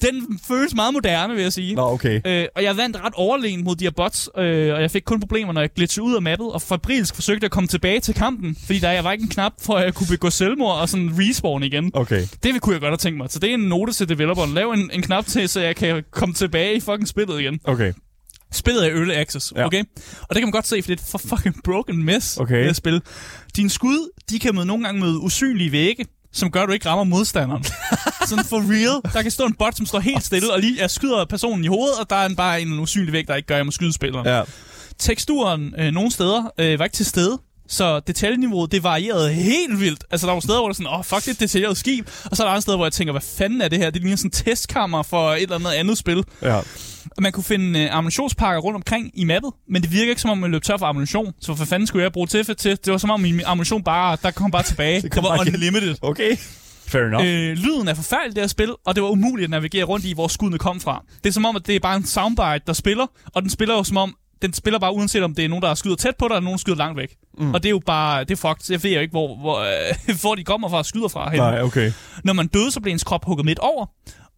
[0.02, 1.74] den føles meget moderne, vil jeg sige.
[1.74, 2.20] Nå, okay.
[2.26, 5.20] Øh, og jeg vandt ret overlegen mod de her bots, øh, og jeg fik kun
[5.20, 8.56] problemer, når jeg glitchede ud af mappet, og fabrilsk forsøgte at komme tilbage til kampen,
[8.66, 11.62] fordi der var ikke en knap for, at jeg kunne begå selvmord og sådan respawn
[11.62, 11.90] igen.
[11.94, 12.22] Okay.
[12.42, 13.30] Det kunne jeg godt have tænkt mig.
[13.30, 14.54] Så det er en note til developeren.
[14.54, 17.60] Lav en, en knap til, så jeg kan komme tilbage i fucking spillet igen.
[17.64, 17.92] Okay.
[18.52, 19.66] Spillet er early access, Ja.
[19.66, 19.80] okay?
[20.22, 22.66] Og det kan man godt se, for det er et for fucking broken mess, Okay.
[22.68, 23.02] det spil.
[23.56, 26.86] Dine skud, de kan møde, nogle gange møde usynlige vægge, som gør, at du ikke
[26.88, 27.64] rammer modstanderen.
[28.28, 29.12] Sådan for real.
[29.12, 31.68] Der kan stå en bot, som står helt stille, og lige jeg skyder personen i
[31.68, 33.72] hovedet, og der er en, bare en usynlig væg, der ikke gør, at jeg må
[33.72, 34.26] skyde spilleren.
[34.26, 34.42] Ja.
[34.98, 40.04] Teksturen øh, nogle steder øh, var ikke til stede, så detaljeniveauet, det varierede helt vildt.
[40.10, 42.08] Altså, der var steder, hvor der sådan, åh, oh, fuck, det er et detaljeret skib.
[42.30, 43.90] Og så er der andre steder, hvor jeg tænker, hvad fanden er det her?
[43.90, 46.24] Det ligner sådan en testkammer for et eller andet andet spil.
[46.42, 46.56] Ja.
[47.16, 50.30] Og man kunne finde øh, ammunitionspakker rundt omkring i mappet, men det virker ikke som
[50.30, 51.32] om, man løb tør for ammunition.
[51.40, 52.78] Så hvad fanden skulle jeg bruge til til?
[52.84, 54.94] Det var som om min ammunition bare, der kom bare tilbage.
[54.94, 55.94] Det det, kom var bare unlimited.
[56.02, 56.36] Okay.
[56.88, 57.26] Fair enough.
[57.26, 60.12] Øh, lyden er forfærdelig, det her spil, og det var umuligt at navigere rundt i,
[60.14, 61.04] hvor skuddene kom fra.
[61.24, 63.74] Det er som om, at det er bare en soundbite, der spiller, og den spiller
[63.74, 66.28] jo som om, den spiller bare uanset om det er nogen, der skyder tæt på
[66.28, 67.14] dig, eller nogen, der skyder langt væk.
[67.38, 67.54] Mm.
[67.54, 68.72] Og det er jo bare, det er fucked.
[68.72, 71.30] Jeg ved jo ikke, hvor, hvor, øh, hvor de kommer fra og skyder fra.
[71.30, 71.44] henne.
[71.44, 71.92] Nej, okay.
[72.24, 73.86] Når man døde, så blev ens krop hugget midt over,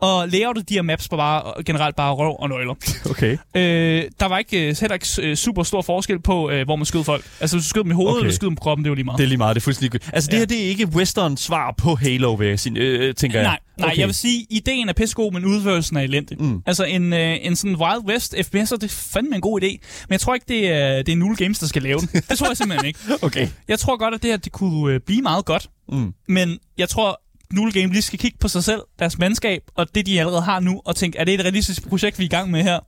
[0.00, 2.74] og layoutet de her maps var bare generelt bare røv og nøgler.
[3.10, 3.32] Okay.
[3.56, 6.86] Øh, der var ikke, øh, heller ikke øh, super stor forskel på, øh, hvor man
[6.86, 7.24] skød folk.
[7.40, 8.20] Altså, hvis du skød dem i hovedet, Okay.
[8.24, 9.18] eller skød dem på kroppen, det var lige meget.
[9.18, 10.00] Det er lige meget, det er fuldstændig.
[10.12, 10.38] Altså, det Ja.
[10.38, 13.46] her, det er ikke western svar på Halo, vil jeg sige, øh, tænker jeg.
[13.48, 13.98] Nej, nej Okay.
[13.98, 16.42] jeg vil sige, ideen er pissegod, men udførelsen er elendig.
[16.42, 16.62] Mm.
[16.66, 19.66] Altså en, øh, en sådan Wild West FPS'er, det er fandme en god idé.
[19.66, 22.08] Men jeg tror ikke, det er, det er Null Games, der skal lave den.
[22.28, 22.98] Det tror jeg simpelthen ikke.
[23.22, 23.48] Okay.
[23.68, 25.70] Jeg tror godt, at det her det kunne øh, blive meget godt.
[25.92, 26.14] Mm.
[26.28, 27.20] Men jeg tror,
[27.52, 30.60] Null Game lige skal kigge på sig selv, deres mandskab, og det, de allerede har
[30.60, 32.78] nu, og tænke, er det et realistisk projekt, vi er i gang med her?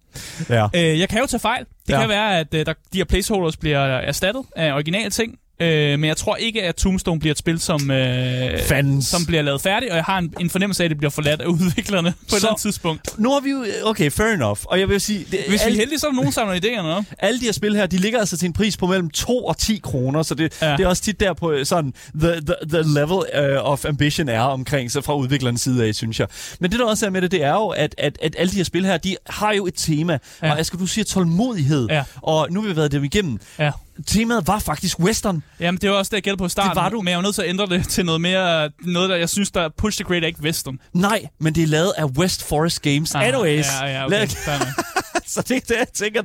[0.49, 0.67] Ja.
[0.75, 1.65] Øh, jeg kan jo tage fejl.
[1.87, 2.01] Det Ja.
[2.01, 5.35] kan være, at øh, der, de her placeholders bliver erstattet af originale ting.
[5.63, 9.07] Øh, men jeg tror ikke, at Tombstone bliver et spil, som, øh, Fans.
[9.07, 11.41] som bliver lavet færdigt, og jeg har en, en fornemmelse af, at det bliver forladt
[11.41, 13.19] af udviklerne på Så- et eller andet tidspunkt.
[13.19, 13.65] Nu har vi jo...
[13.85, 14.59] Okay, fair enough.
[14.65, 15.19] Og jeg vil sige...
[15.19, 17.05] Det, Hvis vi alle, er heldige, så er der nogen, samler idéerne op.
[17.19, 19.59] alle de her spil her, de ligger altså til en pris på mellem 2 og
[19.59, 20.73] 10 kroner, så det, ja.
[20.77, 23.13] Det er også tit der på øh, sådan, the, the, the level
[23.57, 26.27] uh, of ambition er omkring, så fra udviklerens side af, synes jeg.
[26.61, 28.57] Men det der også er med det, det er jo, at, at, at alle de
[28.57, 30.13] her spil her, de har jo et tema.
[30.13, 30.47] Ja.
[30.47, 30.53] Ja.
[30.53, 32.03] Og Asger, du siger tålmodighed, Ja.
[32.23, 33.39] og nu har vi været dem igennem.
[33.59, 33.71] Ja.
[34.07, 35.43] Temaet var faktisk western.
[35.61, 36.71] Jamen, det var også det, jeg gældte på starten.
[36.71, 37.01] Det var du.
[37.01, 38.71] Men jeg var nødt til at ændre det til noget mere...
[38.81, 40.79] Noget, der jeg synes, der Push the Great er ikke western.
[40.93, 43.15] Nej, men det er lavet af West Forest Games.
[43.15, 43.67] Ah, Anyways.
[43.81, 44.59] Ja, ja, Lad- okay.
[44.59, 44.85] nok.
[45.35, 46.23] så det er det, jeg tænker.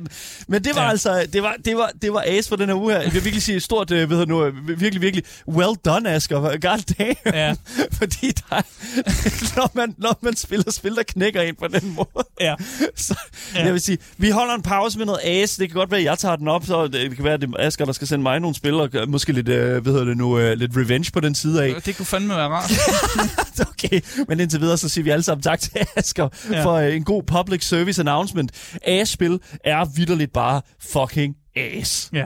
[0.48, 0.90] Men det var ja.
[0.90, 3.00] Altså, det var, det var, det var ace for den her uge her.
[3.00, 6.40] Jeg vil virkelig sige stort, øh, ved nu, øh, virkelig, virkelig well done, Asger.
[6.40, 7.16] God damn.
[7.26, 7.54] Ja.
[7.98, 8.62] Fordi der,
[9.56, 12.26] når, man, når man spiller spil, der knækker ind på den måde.
[12.40, 12.54] Ja.
[12.96, 13.14] Så
[13.54, 13.64] ja.
[13.64, 15.60] Jeg vil sige, vi holder en pause med noget ace.
[15.60, 17.50] Det kan godt være, at jeg tager den op, så det kan være, at det
[17.58, 20.16] er Asger, der skal sende mig nogle spil, og måske lidt, øh, hvad hedder det
[20.16, 21.82] nu, øh, lidt revenge på den side af.
[21.82, 22.72] Det kunne fandme være rart.
[23.70, 26.64] Okay, men indtil videre, så siger vi alle sammen tak til Asger ja.
[26.64, 28.50] For øh, en god public service announcement.
[29.00, 32.10] Ace-spil er vidderligt bare fucking ace.
[32.12, 32.24] Ja.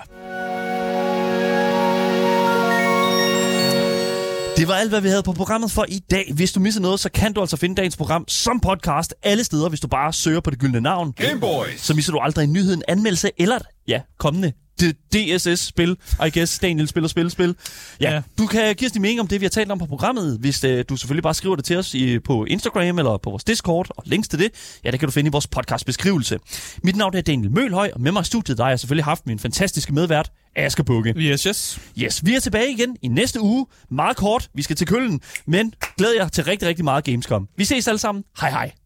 [4.57, 6.33] Det var alt, hvad vi havde på programmet for i dag.
[6.35, 9.69] Hvis du misser noget, så kan du altså finde dagens program som podcast alle steder,
[9.69, 11.13] hvis du bare søger på det gyldne navn.
[11.13, 11.81] Gameboys.
[11.81, 15.97] Så misser du aldrig en nyhed, en anmeldelse eller et, ja, kommende DSS-spil.
[16.27, 17.57] I guess Daniel spiller spil, spil.
[18.01, 19.87] Ja, ja, du kan give os din mening om det, vi har talt om på
[19.87, 23.31] programmet, hvis øh, du selvfølgelig bare skriver det til os i, på Instagram eller på
[23.31, 24.51] vores Discord, og links til det,
[24.85, 26.39] ja, det kan du finde i vores podcastbeskrivelse.
[26.85, 29.27] Mit navn er Daniel Mølhøj, og med mig i studiet, der har jeg selvfølgelig haft
[29.27, 31.15] min fantastiske medvært, Asger Bukke.
[31.17, 31.81] Yes, yes.
[31.99, 33.67] Yes, vi er tilbage igen i næste uge.
[33.91, 37.49] Meget kort, vi skal til Køllen, men glæder jer til rigtig, rigtig meget Gamescom.
[37.57, 38.25] Vi ses alle sammen.
[38.41, 38.82] Hej hej.